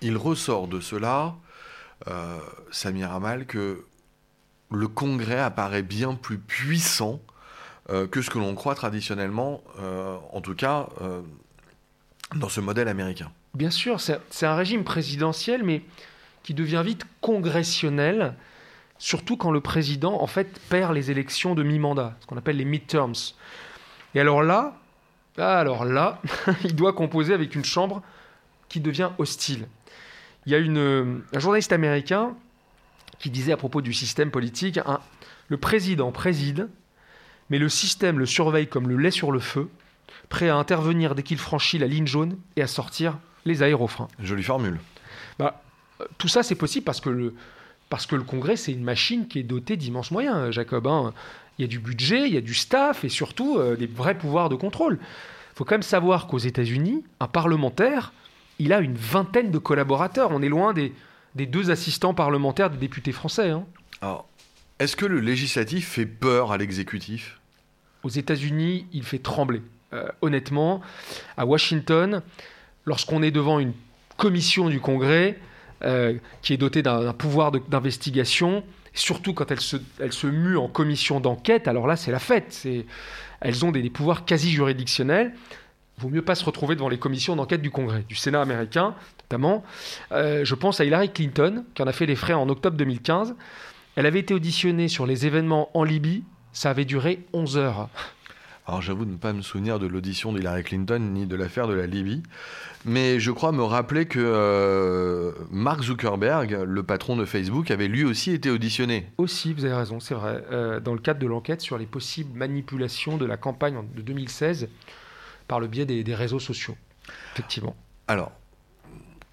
Il 0.02 0.18
ressort 0.18 0.68
de 0.68 0.80
cela, 0.80 1.36
euh, 2.08 2.38
Samir 2.72 3.12
Amal, 3.12 3.46
que 3.46 3.86
le 4.72 4.88
Congrès 4.88 5.40
apparaît 5.40 5.84
bien 5.84 6.16
plus 6.16 6.38
puissant 6.38 7.22
euh, 7.90 8.08
que 8.08 8.22
ce 8.22 8.30
que 8.30 8.40
l'on 8.40 8.56
croit 8.56 8.76
traditionnellement, 8.76 9.62
euh, 9.80 10.18
en 10.32 10.42
tout 10.42 10.56
cas 10.56 10.88
euh, 11.02 11.22
dans 12.36 12.50
ce 12.50 12.62
modèle 12.62 12.88
américain. 12.88 13.32
Bien 13.56 13.70
sûr, 13.70 14.00
c'est 14.00 14.46
un 14.46 14.56
régime 14.56 14.84
présidentiel, 14.84 15.64
mais 15.64 15.84
qui 16.44 16.54
devient 16.54 16.82
vite 16.86 17.06
congressionnel, 17.22 18.36
surtout 18.98 19.38
quand 19.38 19.52
le 19.52 19.62
président, 19.62 20.22
en 20.22 20.28
fait, 20.28 20.60
perd 20.70 20.94
les 20.94 21.10
élections 21.10 21.56
de 21.56 21.64
mi-mandat, 21.64 22.16
ce 22.20 22.26
qu'on 22.26 22.38
appelle 22.38 22.58
les 22.58 22.66
midterms. 22.66 23.14
Et 24.16 24.20
alors 24.20 24.44
là, 24.44 24.78
alors 25.38 25.86
là, 25.86 26.22
il 26.64 26.76
doit 26.76 26.94
composer 26.94 27.34
avec 27.34 27.56
une 27.56 27.66
chambre 27.66 28.02
qui 28.70 28.80
devient 28.80 29.10
hostile. 29.18 29.68
Il 30.46 30.52
y 30.52 30.56
a 30.56 30.60
une, 30.60 31.22
un 31.34 31.40
journaliste 31.40 31.72
américain 31.72 32.36
qui 33.20 33.30
disait 33.30 33.54
à 33.54 33.58
propos 33.58 33.82
du 33.82 33.94
système 33.94 34.32
politique, 34.32 34.80
le 35.48 35.58
président 35.58 36.12
préside, 36.12 36.70
mais 37.50 37.58
le 37.58 37.70
système 37.70 38.20
le 38.20 38.26
surveille 38.26 38.68
comme 38.68 38.90
le 38.90 38.98
lait 38.98 39.12
sur 39.12 39.32
le 39.32 39.40
feu, 39.40 39.70
prêt 40.30 40.50
à 40.50 40.56
intervenir 40.56 41.16
dès 41.16 41.24
qu'il 41.24 41.38
franchit 41.38 41.78
la 41.78 41.88
ligne 41.88 42.08
jaune 42.08 42.38
et 42.56 42.62
à 42.62 42.68
sortir 42.68 43.18
les 43.46 43.64
aérofreins. 43.64 44.08
Jolie 44.20 44.44
formule. 44.44 44.80
Bah, 45.40 45.63
tout 46.18 46.28
ça, 46.28 46.44
c'est 46.44 46.56
possible 46.56 46.86
parce 46.86 47.02
que 47.02 47.10
le, 47.10 47.34
parce 47.90 48.06
que 48.06 48.16
le 48.16 48.24
Congrès, 48.24 48.56
c'est 48.56 48.72
une 48.72 48.84
machine 48.84 49.28
qui 49.28 49.40
est 49.40 49.44
dotée 49.44 49.78
d'immenses 49.78 50.12
moyens, 50.12 50.36
euh, 50.38 50.52
Jacob. 50.52 50.88
Hein. 50.88 51.14
Il 51.58 51.62
y 51.62 51.66
a 51.66 51.68
du 51.68 51.80
budget, 51.80 52.28
il 52.28 52.34
y 52.34 52.38
a 52.38 52.42
du 52.42 52.54
staff 52.54 53.04
et 53.04 53.10
surtout 53.10 53.58
euh, 53.58 53.76
des 53.76 53.86
vrais 53.86 54.18
pouvoirs 54.18 54.50
de 54.50 54.56
contrôle. 54.56 54.98
Il 55.00 55.58
faut 55.58 55.66
quand 55.66 55.76
même 55.76 55.84
savoir 55.84 56.28
qu'aux 56.28 56.40
États-Unis, 56.40 57.04
un 57.20 57.28
parlementaire, 57.28 58.12
il 58.58 58.74
a 58.74 58.80
une 58.80 58.96
vingtaine 58.96 59.52
de 59.52 59.60
collaborateurs. 59.60 60.32
On 60.32 60.42
est 60.42 60.50
loin 60.50 60.74
des, 60.74 60.94
des 61.36 61.46
deux 61.46 61.70
assistants 61.70 62.16
parlementaires 62.16 62.72
des 62.72 62.78
députés 62.78 63.12
français. 63.12 63.50
Hein. 63.50 63.66
Alors, 64.02 64.28
est-ce 64.80 64.96
que 64.96 65.06
le 65.06 65.20
législatif 65.20 65.90
fait 65.90 66.08
peur 66.08 66.52
à 66.52 66.58
l'exécutif? 66.58 67.40
Aux 68.02 68.10
États-Unis, 68.10 68.88
il 68.92 69.04
fait 69.04 69.20
trembler. 69.20 69.62
Euh, 69.94 70.08
honnêtement, 70.22 70.82
à 71.38 71.46
Washington, 71.46 72.24
lorsqu'on 72.86 73.22
est 73.22 73.32
devant 73.32 73.60
une 73.60 73.74
commission 74.18 74.70
du 74.70 74.80
Congrès 74.80 75.38
euh, 75.86 76.14
qui 76.42 76.54
est 76.54 76.58
dotée 76.58 76.82
d'un 76.82 77.14
pouvoir 77.14 77.52
d'investigation, 77.52 78.64
surtout 78.94 79.34
quand 79.34 79.52
elle 79.52 79.60
se, 79.60 79.78
elle 80.00 80.14
se 80.14 80.28
mue 80.28 80.58
en 80.58 80.68
commission 80.68 81.20
d'enquête, 81.20 81.68
alors 81.68 81.88
là, 81.88 81.96
c'est 81.96 82.12
la 82.12 82.20
fête. 82.20 82.68
Elles 83.42 83.66
ont 83.66 83.72
des, 83.72 83.90
pouvoirs 83.90 84.26
quasi 84.26 84.52
juridictionnels. 84.52 85.34
Il 85.98 86.04
vaut 86.04 86.10
mieux 86.10 86.22
pas 86.22 86.36
se 86.36 86.44
retrouver 86.44 86.76
devant 86.76 86.90
les 86.90 86.98
commissions 86.98 87.36
d'enquête 87.36 87.62
du 87.62 87.70
Congrès, 87.70 88.04
du 88.08 88.16
Sénat 88.16 88.42
américain 88.42 88.96
notamment. 89.34 89.64
Euh, 90.12 90.46
je 90.46 90.56
pense 90.56 90.80
à 90.80 90.86
Hillary 90.86 91.10
Clinton, 91.10 91.64
qui 91.74 91.82
en 91.82 91.88
a 91.88 91.92
fait 91.92 92.06
les 92.06 92.16
frais 92.16 92.34
en 92.34 92.48
octobre 92.50 92.78
2015. 92.78 93.36
Elle 93.96 94.06
avait 94.06 94.20
été 94.20 94.34
auditionnée 94.34 94.88
sur 94.88 95.06
les 95.06 95.26
événements 95.26 95.70
en 95.78 95.84
Libye. 95.84 96.24
Ça 96.52 96.70
avait 96.70 96.86
duré 96.86 97.20
11 97.34 97.58
heures. 97.58 97.90
Alors 98.66 98.82
j'avoue 98.82 99.04
de 99.04 99.12
ne 99.12 99.18
pas 99.18 99.34
me 99.34 99.42
souvenir 99.42 99.78
de 99.78 99.88
l'audition 99.88 100.32
d'Hillary 100.32 100.64
Clinton 100.64 101.00
ni 101.00 101.26
de 101.26 101.36
l'affaire 101.36 101.68
de 101.68 101.74
la 101.74 101.86
Libye, 101.86 102.24
mais 102.86 103.20
je 103.20 103.30
crois 103.32 103.52
me 103.52 103.64
rappeler 103.64 104.06
que 104.06 104.20
euh, 104.20 105.34
Mark 105.52 105.84
Zuckerberg, 105.84 106.64
le 106.66 106.84
patron 106.84 107.18
de 107.18 107.26
Facebook, 107.26 107.72
avait 107.72 107.90
lui 107.90 108.06
aussi 108.06 108.32
été 108.32 108.50
auditionné. 108.50 109.08
Aussi, 109.18 109.54
vous 109.54 109.66
avez 109.66 109.74
raison, 109.74 110.00
c'est 110.00 110.14
vrai, 110.14 110.46
euh, 110.52 110.80
dans 110.80 110.94
le 110.94 111.00
cadre 111.00 111.20
de 111.20 111.28
l'enquête 111.28 111.60
sur 111.60 111.78
les 111.78 111.86
possibles 111.86 112.38
manipulations 112.38 113.18
de 113.18 113.26
la 113.26 113.36
campagne 113.36 113.84
de 113.96 114.02
2016 114.02 114.70
par 115.50 115.60
le 115.60 115.68
biais 115.68 115.86
des, 115.86 116.06
des 116.06 116.16
réseaux 116.16 116.40
sociaux. 116.40 116.78
Effectivement. 117.34 117.76
Alors, 118.08 118.32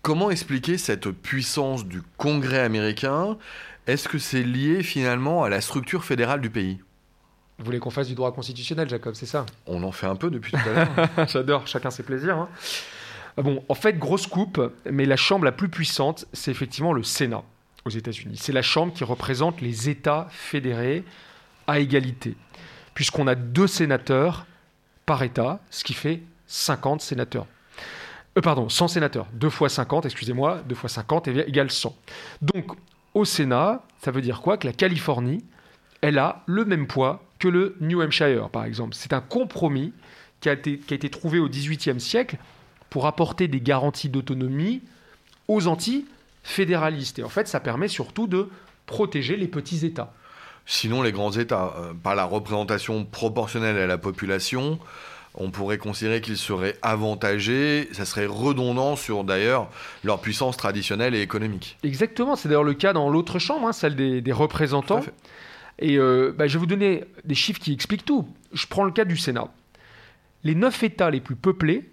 comment 0.02 0.32
expliquer 0.32 0.76
cette 0.76 1.08
puissance 1.08 1.86
du 1.86 2.02
Congrès 2.16 2.60
américain? 2.60 3.38
Est-ce 3.86 4.08
que 4.08 4.18
c'est 4.18 4.42
lié 4.42 4.82
finalement 4.82 5.44
à 5.44 5.48
la 5.48 5.60
structure 5.60 6.04
fédérale 6.04 6.40
du 6.40 6.50
pays? 6.50 6.80
Vous 7.60 7.66
voulez 7.66 7.78
qu'on 7.78 7.90
fasse 7.90 8.08
du 8.08 8.14
droit 8.14 8.32
constitutionnel, 8.32 8.88
Jacob, 8.88 9.14
c'est 9.14 9.26
ça? 9.26 9.44
On 9.66 9.82
en 9.82 9.92
fait 9.92 10.06
un 10.06 10.16
peu 10.16 10.30
depuis 10.30 10.52
tout 10.52 10.68
à 10.68 10.72
l'heure. 10.72 10.88
J'adore, 11.28 11.66
chacun 11.66 11.90
ses 11.90 12.02
plaisirs. 12.02 12.38
Hein. 12.38 12.48
Ah 13.36 13.42
bon, 13.42 13.62
en 13.68 13.74
fait, 13.74 13.98
grosse 13.98 14.26
coupe, 14.26 14.72
mais 14.90 15.04
la 15.04 15.16
chambre 15.16 15.44
la 15.44 15.52
plus 15.52 15.68
puissante, 15.68 16.26
c'est 16.32 16.50
effectivement 16.50 16.94
le 16.94 17.02
Sénat 17.02 17.42
aux 17.84 17.90
États-Unis. 17.90 18.38
C'est 18.40 18.54
la 18.54 18.62
chambre 18.62 18.94
qui 18.94 19.04
représente 19.04 19.60
les 19.60 19.90
États 19.90 20.26
fédérés 20.30 21.04
à 21.66 21.80
égalité, 21.80 22.34
puisqu'on 22.94 23.26
a 23.26 23.34
deux 23.34 23.66
sénateurs 23.66 24.46
par 25.04 25.22
État, 25.22 25.60
ce 25.70 25.84
qui 25.84 25.92
fait 25.92 26.22
50 26.46 27.02
sénateurs. 27.02 27.46
Euh, 28.38 28.40
pardon, 28.40 28.70
100 28.70 28.88
sénateurs. 28.88 29.26
2 29.34 29.50
fois 29.50 29.68
50, 29.68 30.06
excusez-moi, 30.06 30.62
2 30.66 30.74
fois 30.74 30.88
50 30.88 31.28
égale 31.28 31.70
100. 31.70 31.94
Donc, 32.40 32.72
au 33.12 33.26
Sénat, 33.26 33.82
ça 34.02 34.10
veut 34.12 34.22
dire 34.22 34.40
quoi? 34.40 34.56
Que 34.56 34.66
la 34.66 34.72
Californie, 34.72 35.44
elle 36.00 36.18
a 36.18 36.42
le 36.46 36.64
même 36.64 36.86
poids 36.86 37.22
que 37.40 37.48
le 37.48 37.74
New 37.80 38.00
Hampshire, 38.00 38.48
par 38.50 38.64
exemple. 38.64 38.94
C'est 38.94 39.12
un 39.12 39.20
compromis 39.20 39.92
qui 40.40 40.48
a 40.48 40.52
été, 40.52 40.78
qui 40.78 40.94
a 40.94 40.96
été 40.96 41.10
trouvé 41.10 41.40
au 41.40 41.48
XVIIIe 41.48 42.00
siècle 42.00 42.36
pour 42.88 43.06
apporter 43.06 43.48
des 43.48 43.60
garanties 43.60 44.08
d'autonomie 44.08 44.82
aux 45.48 45.66
anti-fédéralistes. 45.66 47.18
Et 47.18 47.24
en 47.24 47.28
fait, 47.28 47.48
ça 47.48 47.58
permet 47.58 47.88
surtout 47.88 48.26
de 48.26 48.48
protéger 48.86 49.36
les 49.36 49.48
petits 49.48 49.84
États. 49.84 50.12
Sinon, 50.66 51.02
les 51.02 51.12
grands 51.12 51.32
États, 51.32 51.74
euh, 51.78 51.92
par 52.00 52.14
la 52.14 52.24
représentation 52.24 53.04
proportionnelle 53.04 53.78
à 53.78 53.86
la 53.86 53.98
population, 53.98 54.78
on 55.34 55.50
pourrait 55.50 55.78
considérer 55.78 56.20
qu'ils 56.20 56.36
seraient 56.36 56.76
avantagés, 56.82 57.88
ça 57.92 58.04
serait 58.04 58.26
redondant 58.26 58.96
sur 58.96 59.24
d'ailleurs 59.24 59.70
leur 60.04 60.20
puissance 60.20 60.56
traditionnelle 60.56 61.14
et 61.14 61.22
économique. 61.22 61.78
Exactement, 61.84 62.36
c'est 62.36 62.48
d'ailleurs 62.48 62.64
le 62.64 62.74
cas 62.74 62.92
dans 62.92 63.08
l'autre 63.08 63.38
chambre, 63.38 63.68
hein, 63.68 63.72
celle 63.72 63.96
des, 63.96 64.20
des 64.20 64.32
représentants. 64.32 65.00
Et 65.80 65.96
euh, 65.96 66.32
bah, 66.36 66.46
je 66.46 66.54
vais 66.54 66.58
vous 66.58 66.66
donner 66.66 67.04
des 67.24 67.34
chiffres 67.34 67.60
qui 67.60 67.72
expliquent 67.72 68.04
tout. 68.04 68.28
Je 68.52 68.66
prends 68.66 68.84
le 68.84 68.92
cas 68.92 69.04
du 69.04 69.16
Sénat. 69.16 69.48
Les 70.44 70.54
neuf 70.54 70.82
États 70.82 71.10
les 71.10 71.20
plus 71.20 71.36
peuplés, 71.36 71.90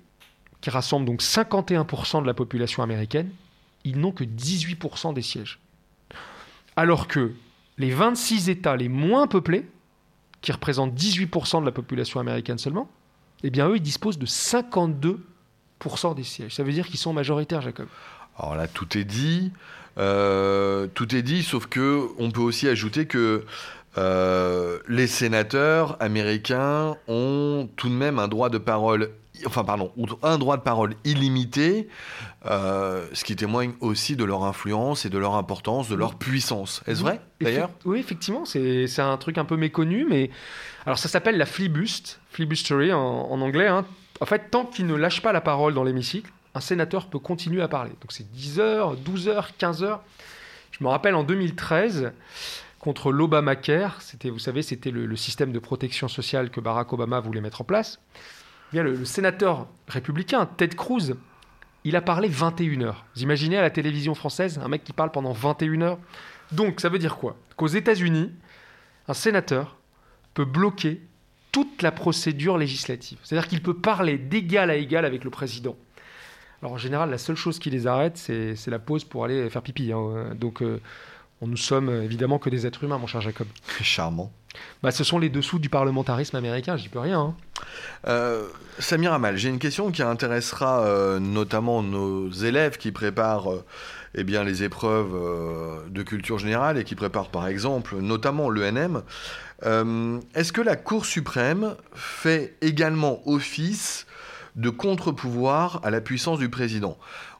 qui 0.61 0.69
rassemblent 0.69 1.05
donc 1.05 1.21
51% 1.21 2.21
de 2.21 2.27
la 2.27 2.33
population 2.33 2.83
américaine, 2.83 3.29
ils 3.83 3.97
n'ont 3.97 4.11
que 4.11 4.23
18% 4.23 5.13
des 5.13 5.21
sièges. 5.21 5.59
Alors 6.75 7.07
que 7.07 7.33
les 7.77 7.91
26 7.91 8.49
États 8.49 8.75
les 8.75 8.89
moins 8.89 9.27
peuplés, 9.27 9.67
qui 10.41 10.51
représentent 10.51 10.93
18% 10.93 11.61
de 11.61 11.65
la 11.65 11.71
population 11.71 12.19
américaine 12.19 12.57
seulement, 12.57 12.89
eh 13.43 13.49
bien 13.49 13.69
eux, 13.69 13.77
ils 13.77 13.81
disposent 13.81 14.19
de 14.19 14.25
52% 14.25 15.19
des 16.15 16.23
sièges. 16.23 16.55
Ça 16.55 16.63
veut 16.63 16.71
dire 16.71 16.87
qu'ils 16.87 16.99
sont 16.99 17.13
majoritaires, 17.13 17.61
Jacob. 17.61 17.87
Alors 18.37 18.55
là, 18.55 18.67
tout 18.67 18.97
est 18.97 19.03
dit. 19.03 19.51
Euh, 19.97 20.87
tout 20.93 21.15
est 21.15 21.23
dit, 21.23 21.43
sauf 21.43 21.65
que 21.65 22.07
on 22.19 22.29
peut 22.29 22.41
aussi 22.41 22.67
ajouter 22.67 23.07
que 23.07 23.45
euh, 23.97 24.77
les 24.87 25.07
sénateurs 25.07 25.97
américains 25.99 26.95
ont 27.07 27.67
tout 27.77 27.89
de 27.89 27.95
même 27.95 28.19
un 28.19 28.27
droit 28.27 28.49
de 28.49 28.59
parole, 28.59 29.09
enfin 29.47 29.63
pardon, 29.63 29.91
un 30.21 30.37
droit 30.37 30.57
de 30.57 30.61
parole 30.61 30.93
illimité, 31.03 31.87
euh, 32.45 33.07
ce 33.13 33.23
qui 33.23 33.35
témoigne 33.35 33.73
aussi 33.79 34.15
de 34.15 34.23
leur 34.23 34.43
influence 34.43 35.05
et 35.05 35.09
de 35.09 35.17
leur 35.17 35.33
importance, 35.33 35.89
de 35.89 35.95
leur 35.95 36.13
puissance. 36.13 36.83
Est-ce 36.85 37.01
vrai 37.01 37.19
d'ailleurs? 37.41 37.71
Oui, 37.85 37.97
effectivement, 37.97 38.45
c'est 38.45 38.99
un 38.99 39.17
truc 39.17 39.39
un 39.39 39.45
peu 39.45 39.57
méconnu, 39.57 40.05
mais 40.07 40.29
alors 40.85 40.99
ça 40.99 41.09
s'appelle 41.09 41.39
la 41.39 41.47
flibust, 41.47 42.19
flibustery 42.29 42.93
en, 42.93 42.99
en 42.99 43.41
anglais. 43.41 43.67
Hein. 43.67 43.83
En 44.21 44.27
fait, 44.27 44.51
tant 44.51 44.65
qu'il 44.65 44.85
ne 44.85 44.95
lâche 44.95 45.21
pas 45.21 45.31
la 45.31 45.41
parole 45.41 45.73
dans 45.73 45.83
l'hémicycle, 45.83 46.29
un 46.57 46.61
sénateur 46.61 47.07
peut 47.07 47.19
continuer 47.19 47.61
à 47.61 47.67
parler. 47.67 47.91
Donc 48.01 48.11
c'est 48.11 48.29
10 48.31 48.59
heures, 48.59 48.97
12 48.97 49.27
heures, 49.27 49.55
15 49.57 49.83
heures. 49.83 50.03
Je 50.71 50.83
me 50.83 50.89
rappelle 50.89 51.15
en 51.15 51.23
2013 51.23 52.11
contre 52.79 53.11
l'Obamacare, 53.11 54.01
c'était, 54.01 54.29
vous 54.29 54.39
savez, 54.39 54.61
c'était 54.61 54.91
le, 54.91 55.15
système 55.15 55.51
de 55.51 55.59
protection 55.59 56.07
sociale 56.07 56.49
que 56.49 56.59
Barack 56.59 56.93
Obama 56.93 57.19
voulait 57.19 57.41
mettre 57.41 57.61
en 57.61 57.63
place. 57.63 57.99
Eh 58.15 58.73
bien, 58.73 58.83
le, 58.83 59.05
sénateur 59.05 59.67
républicain 59.87 60.45
Ted 60.45 60.75
Cruz, 60.75 61.15
il 61.83 61.95
a 61.95 62.01
parlé 62.01 62.27
21 62.27 62.81
heures. 62.81 63.05
Vous 63.15 63.23
imaginez 63.23 63.57
à 63.57 63.61
la 63.61 63.69
télévision 63.69 64.15
française 64.15 64.59
un 64.63 64.67
mec 64.67 64.83
qui 64.83 64.93
parle 64.93 65.11
pendant 65.11 65.33
21 65.33 65.81
heures 65.81 65.99
Donc 66.51 66.81
ça 66.81 66.89
veut 66.89 66.99
dire 66.99 67.17
quoi? 67.17 67.35
Qu'aux 67.55 67.67
États-Unis, 67.67 68.31
un 69.07 69.13
sénateur 69.13 69.77
peut 70.33 70.45
bloquer 70.45 71.01
toute 71.51 71.81
la 71.81 71.91
procédure 71.91 72.57
législative. 72.57 73.17
C'est-à-dire 73.23 73.47
qu'il 73.47 73.61
peut 73.61 73.77
parler 73.77 74.17
d'égal 74.17 74.69
à 74.69 74.75
égal 74.75 75.05
avec 75.05 75.23
le 75.23 75.29
président. 75.29 75.75
Alors 76.61 76.73
en 76.73 76.77
général, 76.77 77.09
la 77.09 77.17
seule 77.17 77.35
chose 77.35 77.59
qui 77.59 77.69
les 77.69 77.85
arrête, 77.85 78.17
c'est 78.17 78.67
la 78.67 78.79
pause 78.79 79.03
pour 79.03 79.23
aller 79.25 79.49
faire 79.49 79.61
pipi. 79.61 79.91
Hein. 79.91 80.33
Donc 80.35 80.61
euh, 80.61 80.81
nous 81.41 81.57
sommes 81.57 81.89
évidemment 81.89 82.39
que 82.39 82.49
des 82.49 82.65
êtres 82.65 82.83
humains, 82.83 82.97
mon 82.97 83.07
cher 83.07 83.21
Jacob. 83.21 83.47
Charmant. 83.81 84.31
Bah, 84.81 84.89
ce 84.89 85.03
sont 85.03 85.19
les 85.19 85.29
dessous 85.29 85.59
du 85.59 85.69
parlementarisme 85.69 86.35
américain, 86.35 86.77
j'y 86.77 86.89
peux 86.89 86.99
rien. 86.99 87.19
Hein. 87.19 87.35
Euh, 88.07 88.47
Samir 88.79 89.13
Amal, 89.13 89.37
j'ai 89.37 89.49
une 89.49 89.59
question 89.59 89.91
qui 89.91 90.01
intéressera 90.01 90.81
euh, 90.81 91.19
notamment 91.19 91.83
nos 91.83 92.31
élèves 92.31 92.77
qui 92.77 92.91
préparent 92.91 93.49
eh 94.15 94.23
bien, 94.23 94.43
les 94.43 94.63
épreuves 94.63 95.13
de 95.91 96.01
culture 96.01 96.39
générale 96.39 96.79
et 96.79 96.83
qui 96.83 96.95
préparent 96.95 97.29
par 97.29 97.47
exemple 97.47 97.97
notamment 97.97 98.49
l'ENM. 98.49 99.03
Est-ce 99.61 100.51
que 100.51 100.61
la 100.61 100.75
Cour 100.75 101.05
suprême 101.05 101.75
fait 101.93 102.55
également 102.61 103.21
office 103.27 104.06
de 104.57 104.69
contre-pouvoir 104.69 105.79
à 105.83 105.91
la 105.91 106.01
puissance 106.01 106.39
du 106.39 106.49
président. 106.49 106.97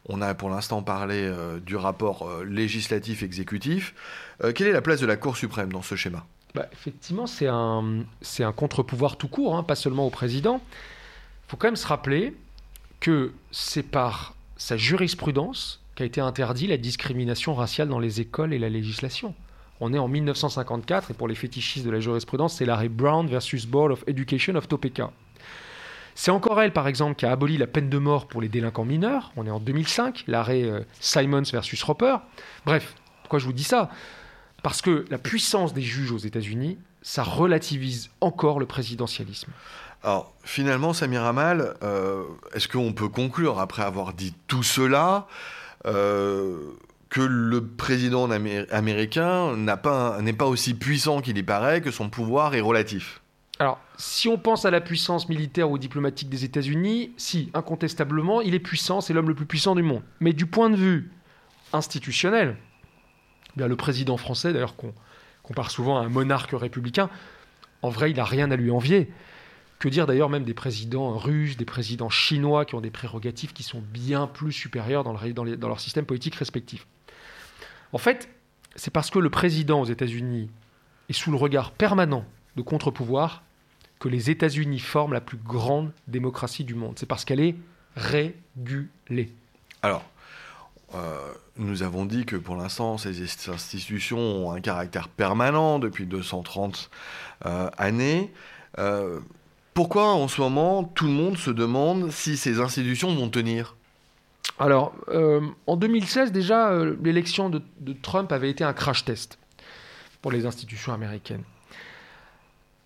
On 0.08 0.22
a 0.22 0.34
pour 0.36 0.50
l'instant 0.50 0.84
parlé 0.84 1.16
euh, 1.16 1.60
du 1.60 1.76
rapport 1.76 2.28
euh, 2.28 2.46
législatif-exécutif. 2.46 3.94
Euh, 4.44 4.54
quelle 4.54 4.68
est 4.68 4.72
la 4.72 4.82
place 4.82 5.02
de 5.02 5.08
la 5.08 5.18
Cour 5.18 5.36
suprême 5.36 5.74
dans 5.74 5.82
ce 5.82 5.96
schéma? 5.96 6.26
Bah, 6.56 6.68
Effectivement, 6.72 7.28
c'est 7.28 7.48
un, 7.48 8.06
contre-pouvoir 8.56 9.18
tout 9.18 9.28
court, 9.28 9.58
hein, 9.58 9.64
pas 9.64 9.76
seulement 9.76 10.06
au 10.06 10.10
président. 10.12 10.62
Il 10.72 11.52
faut 11.52 11.58
quand 11.58 11.68
même 11.68 11.76
se 11.76 11.88
rappeler 11.88 12.36
que 13.00 13.34
c'est 13.52 13.84
par 13.84 14.36
sa 14.56 14.78
jurisprudence 14.78 15.82
qu'a 15.96 16.06
été 16.06 16.22
interdit 16.22 16.68
la 16.68 16.78
discrimination 16.78 17.56
raciale 17.56 17.90
dans 17.90 18.00
les 18.00 18.22
écoles 18.22 18.54
et 18.54 18.60
la 18.60 18.70
législation. 18.70 19.34
On 19.80 19.94
est 19.94 20.00
en 20.00 20.08
1954 20.08 21.12
et 21.12 21.14
pour 21.14 21.28
les 21.28 21.36
fétichistes 21.36 21.86
de 21.86 21.92
la 21.92 22.00
jurisprudence, 22.00 22.56
c'est 22.56 22.66
l'arrêt 22.66 22.90
Brown 22.90 23.28
versus 23.28 23.66
Board 23.66 23.92
of 23.92 24.04
Education 24.08 24.56
of 24.56 24.68
Topeka. 24.68 25.12
C'est 26.20 26.32
encore 26.32 26.60
elle, 26.60 26.74
par 26.74 26.88
exemple, 26.88 27.14
qui 27.14 27.28
a 27.28 27.32
aboli 27.32 27.60
la 27.60 27.68
peine 27.68 27.90
de 27.90 27.98
mort 28.00 28.26
pour 28.26 28.42
les 28.42 28.50
délinquants 28.50 28.86
mineurs. 28.86 29.32
On 29.36 29.46
est 29.46 29.52
en 29.52 29.60
2005, 29.60 30.24
l'arrêt 30.26 30.64
euh, 30.64 30.80
Simons 31.00 31.44
versus 31.44 31.84
Roper. 31.84 32.18
Bref, 32.66 32.96
pourquoi 33.22 33.38
je 33.38 33.46
vous 33.46 33.54
dis 33.54 33.64
ça? 33.64 33.92
Parce 34.64 34.82
que 34.82 35.06
la 35.12 35.20
puissance 35.20 35.76
des 35.76 35.84
juges 35.84 36.12
aux 36.12 36.18
États-Unis, 36.18 36.80
ça 37.04 37.22
relativise 37.22 38.10
encore 38.20 38.60
le 38.60 38.66
présidentialisme. 38.66 39.52
Alors, 40.02 40.34
finalement, 40.44 40.92
Samir 40.92 41.24
Amal, 41.24 41.76
euh, 41.84 42.24
est-ce 42.56 42.68
qu'on 42.68 42.94
peut 42.94 43.10
conclure, 43.10 43.60
après 43.60 43.84
avoir 43.84 44.14
dit 44.14 44.34
tout 44.48 44.64
cela, 44.64 45.28
euh, 45.86 46.58
que 47.10 47.22
le 47.22 47.64
président 47.64 48.28
américain 48.72 49.56
n'est 49.56 49.78
pas, 49.78 50.18
pas 50.36 50.46
aussi 50.48 50.74
puissant 50.74 51.22
qu'il 51.22 51.38
y 51.38 51.44
paraît, 51.44 51.80
que 51.80 51.92
son 51.92 52.10
pouvoir 52.10 52.56
est 52.56 52.62
relatif? 52.62 53.22
Alors, 53.60 53.80
si 53.98 54.28
on 54.28 54.38
pense 54.38 54.66
à 54.66 54.72
la 54.72 54.82
puissance 54.82 55.30
militaire 55.30 55.72
ou 55.72 55.80
diplomatique 55.80 56.30
des 56.30 56.46
États-Unis, 56.46 57.12
si, 57.18 57.50
incontestablement, 57.56 58.42
il 58.42 58.54
est 58.54 58.60
puissant, 58.60 59.02
c'est 59.02 59.14
l'homme 59.14 59.30
le 59.30 59.36
plus 59.36 59.48
puissant 59.48 59.74
du 59.74 59.82
monde. 59.82 60.04
Mais 60.20 60.34
du 60.34 60.46
point 60.46 60.70
de 60.70 60.76
vue 60.76 61.12
institutionnel, 61.74 62.56
eh 63.50 63.58
bien 63.58 63.68
le 63.68 63.76
président 63.76 64.18
français, 64.18 64.54
d'ailleurs 64.54 64.76
qu'on 64.76 64.94
compare 65.42 65.72
souvent 65.72 65.98
à 65.98 66.02
un 66.02 66.10
monarque 66.10 66.52
républicain, 66.52 67.10
en 67.82 67.90
vrai, 67.90 68.12
il 68.12 68.18
n'a 68.18 68.26
rien 68.26 68.52
à 68.52 68.56
lui 68.56 68.70
envier. 68.70 69.12
Que 69.80 69.90
dire 69.90 70.06
d'ailleurs 70.06 70.30
même 70.30 70.44
des 70.44 70.56
présidents 70.56 71.18
russes, 71.18 71.58
des 71.58 71.66
présidents 71.66 72.10
chinois 72.10 72.66
qui 72.66 72.76
ont 72.76 72.82
des 72.82 72.92
prérogatives 72.92 73.54
qui 73.54 73.64
sont 73.64 73.82
bien 73.82 74.28
plus 74.28 74.52
supérieures 74.52 75.04
dans, 75.04 75.14
dans 75.14 75.68
leur 75.68 75.80
système 75.80 76.06
politique 76.06 76.36
respectif. 76.36 76.88
En 77.92 78.00
fait, 78.00 78.30
c'est 78.76 78.92
parce 78.92 79.10
que 79.10 79.20
le 79.20 79.30
président 79.30 79.82
aux 79.82 79.86
États-Unis 79.86 80.50
est 81.10 81.14
sous 81.14 81.32
le 81.32 81.38
regard 81.38 81.72
permanent 81.72 82.26
de 82.56 82.62
contre-pouvoir 82.64 83.44
que 84.00 84.10
les 84.10 84.30
États-Unis 84.30 84.80
forment 84.80 85.14
la 85.14 85.22
plus 85.22 85.38
grande 85.38 85.92
démocratie 86.08 86.64
du 86.64 86.76
monde. 86.76 86.94
C'est 86.98 87.06
parce 87.06 87.26
qu'elle 87.26 87.40
est 87.40 87.56
régulée. 87.96 89.34
Alors, 89.82 90.04
euh, 90.96 91.34
nous 91.58 91.84
avons 91.84 92.06
dit 92.06 92.26
que 92.26 92.36
pour 92.36 92.56
l'instant, 92.56 92.98
ces 92.98 93.22
institutions 93.50 94.20
ont 94.20 94.52
un 94.52 94.62
caractère 94.62 95.10
permanent 95.10 95.80
depuis 95.80 96.06
230 96.06 96.90
euh, 97.46 97.70
années. 97.78 98.32
Euh, 98.78 99.20
pourquoi 99.74 100.14
en 100.14 100.28
ce 100.28 100.42
moment 100.42 100.84
tout 100.84 101.06
le 101.06 101.12
monde 101.12 101.38
se 101.38 101.52
demande 101.52 102.12
si 102.12 102.38
ces 102.38 102.60
institutions 102.60 103.14
vont 103.14 103.30
tenir? 103.30 103.76
Alors, 104.60 104.94
en 105.68 105.76
2016 105.76 106.32
déjà, 106.32 106.72
l'élection 107.04 107.50
de, 107.50 107.62
Trump 108.02 108.32
avait 108.32 108.50
été 108.50 108.64
un 108.64 108.74
crash 108.74 109.06
test 109.06 109.38
pour 110.22 110.32
les 110.32 110.48
institutions 110.48 110.94
américaines 110.94 111.44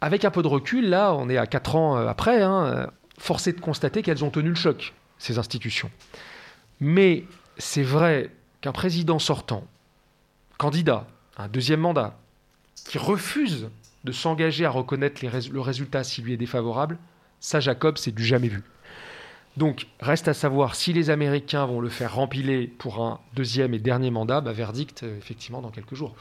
avec 0.02 0.26
un 0.26 0.32
peu 0.32 0.42
de 0.42 0.48
recul, 0.48 0.90
là, 0.90 1.14
on 1.14 1.30
est 1.30 1.38
à 1.38 1.48
4 1.48 1.76
ans 1.76 1.98
euh, 1.98 2.08
après, 2.08 2.42
hein, 2.42 2.66
euh, 2.66 2.88
forcé 3.18 3.54
de 3.54 3.62
constater 3.62 4.02
qu'elles 4.02 4.26
ont 4.26 4.32
tenu 4.32 4.50
le 4.50 4.56
choc, 4.56 4.94
ces 5.18 5.38
institutions. 5.38 5.92
Mais 6.80 7.26
c'est 7.58 7.84
vrai 7.84 8.32
qu'un 8.62 8.72
président 8.72 9.20
sortant, 9.20 9.64
candidat, 10.58 11.08
un 11.38 11.48
deuxième 11.48 11.80
mandat, 11.80 12.18
qui 12.88 12.98
refuse 12.98 13.70
de 14.04 14.12
s'engager 14.12 14.66
à 14.66 14.72
reconnaître 14.72 15.22
le 15.24 15.62
résultat 15.62 16.04
s'il 16.04 16.26
lui 16.26 16.34
est 16.34 16.38
défavorable, 16.38 16.98
ça, 17.40 17.60
Jacob, 17.60 17.98
c'est 17.98 18.14
du 18.14 18.26
jamais 18.26 18.48
vu. 18.48 18.64
Donc, 19.58 19.88
reste 20.00 20.28
à 20.28 20.34
savoir 20.34 20.76
si 20.76 20.94
les 20.94 21.10
Américains 21.10 21.66
vont 21.66 21.82
le 21.82 21.90
faire 21.90 22.16
rempiler 22.16 22.68
pour 22.68 23.04
un 23.04 23.20
deuxième 23.34 23.74
et 23.74 23.80
dernier 23.80 24.10
mandat, 24.10 24.42
bah, 24.42 24.54
verdict, 24.54 25.04
euh, 25.04 25.18
effectivement, 25.18 25.62
dans 25.62 25.72
quelques 25.72 25.96
jours. 25.96 26.16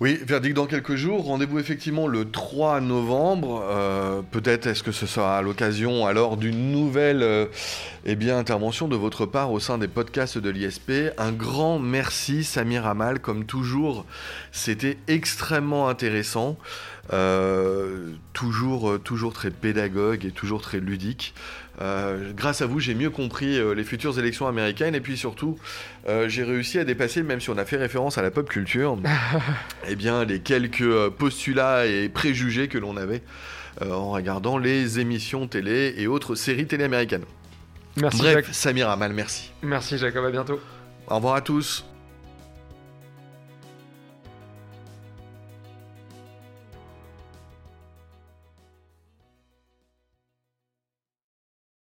Oui, 0.00 0.16
verdict 0.24 0.54
dans 0.54 0.66
quelques 0.66 0.94
jours. 0.94 1.24
Rendez-vous 1.24 1.58
effectivement 1.58 2.06
le 2.06 2.30
3 2.30 2.80
novembre. 2.80 3.64
Euh, 3.68 4.22
peut-être 4.22 4.68
est-ce 4.68 4.84
que 4.84 4.92
ce 4.92 5.06
sera 5.06 5.38
à 5.38 5.42
l'occasion 5.42 6.06
alors 6.06 6.36
d'une 6.36 6.70
nouvelle 6.70 7.24
euh, 7.24 7.46
eh 8.04 8.14
bien, 8.14 8.38
intervention 8.38 8.86
de 8.86 8.94
votre 8.94 9.26
part 9.26 9.50
au 9.50 9.58
sein 9.58 9.76
des 9.76 9.88
podcasts 9.88 10.38
de 10.38 10.50
l'ISP. 10.50 10.92
Un 11.18 11.32
grand 11.32 11.80
merci 11.80 12.44
Samir 12.44 12.86
Amal, 12.86 13.18
comme 13.18 13.44
toujours. 13.44 14.06
C'était 14.52 14.98
extrêmement 15.08 15.88
intéressant. 15.88 16.58
Euh, 17.12 18.12
toujours, 18.34 19.00
toujours 19.02 19.32
très 19.32 19.50
pédagogue 19.50 20.24
et 20.24 20.30
toujours 20.30 20.62
très 20.62 20.78
ludique. 20.78 21.34
Euh, 21.80 22.32
grâce 22.34 22.60
à 22.60 22.66
vous, 22.66 22.80
j'ai 22.80 22.94
mieux 22.94 23.10
compris 23.10 23.58
euh, 23.58 23.72
les 23.72 23.84
futures 23.84 24.18
élections 24.18 24.48
américaines 24.48 24.94
et 24.94 25.00
puis 25.00 25.16
surtout, 25.16 25.58
euh, 26.08 26.28
j'ai 26.28 26.42
réussi 26.42 26.78
à 26.78 26.84
dépasser, 26.84 27.22
même 27.22 27.40
si 27.40 27.50
on 27.50 27.58
a 27.58 27.64
fait 27.64 27.76
référence 27.76 28.18
à 28.18 28.22
la 28.22 28.30
pop 28.30 28.48
culture, 28.48 28.98
eh 29.88 29.94
bien, 29.94 30.24
les 30.24 30.40
quelques 30.40 31.08
postulats 31.10 31.86
et 31.86 32.08
préjugés 32.08 32.68
que 32.68 32.78
l'on 32.78 32.96
avait 32.96 33.22
en 33.80 34.10
regardant 34.10 34.58
les 34.58 34.98
émissions 34.98 35.46
télé 35.46 35.94
et 35.98 36.08
autres 36.08 36.34
séries 36.34 36.66
télé 36.66 36.82
américaines. 36.82 37.24
Merci 37.96 38.22
Bref, 38.22 38.50
Samir 38.50 38.90
Amal, 38.90 39.12
merci. 39.12 39.52
Merci 39.62 39.98
Jacob, 39.98 40.24
à 40.24 40.30
bientôt. 40.30 40.58
Au 41.06 41.16
revoir 41.16 41.36
à 41.36 41.40
tous. 41.40 41.84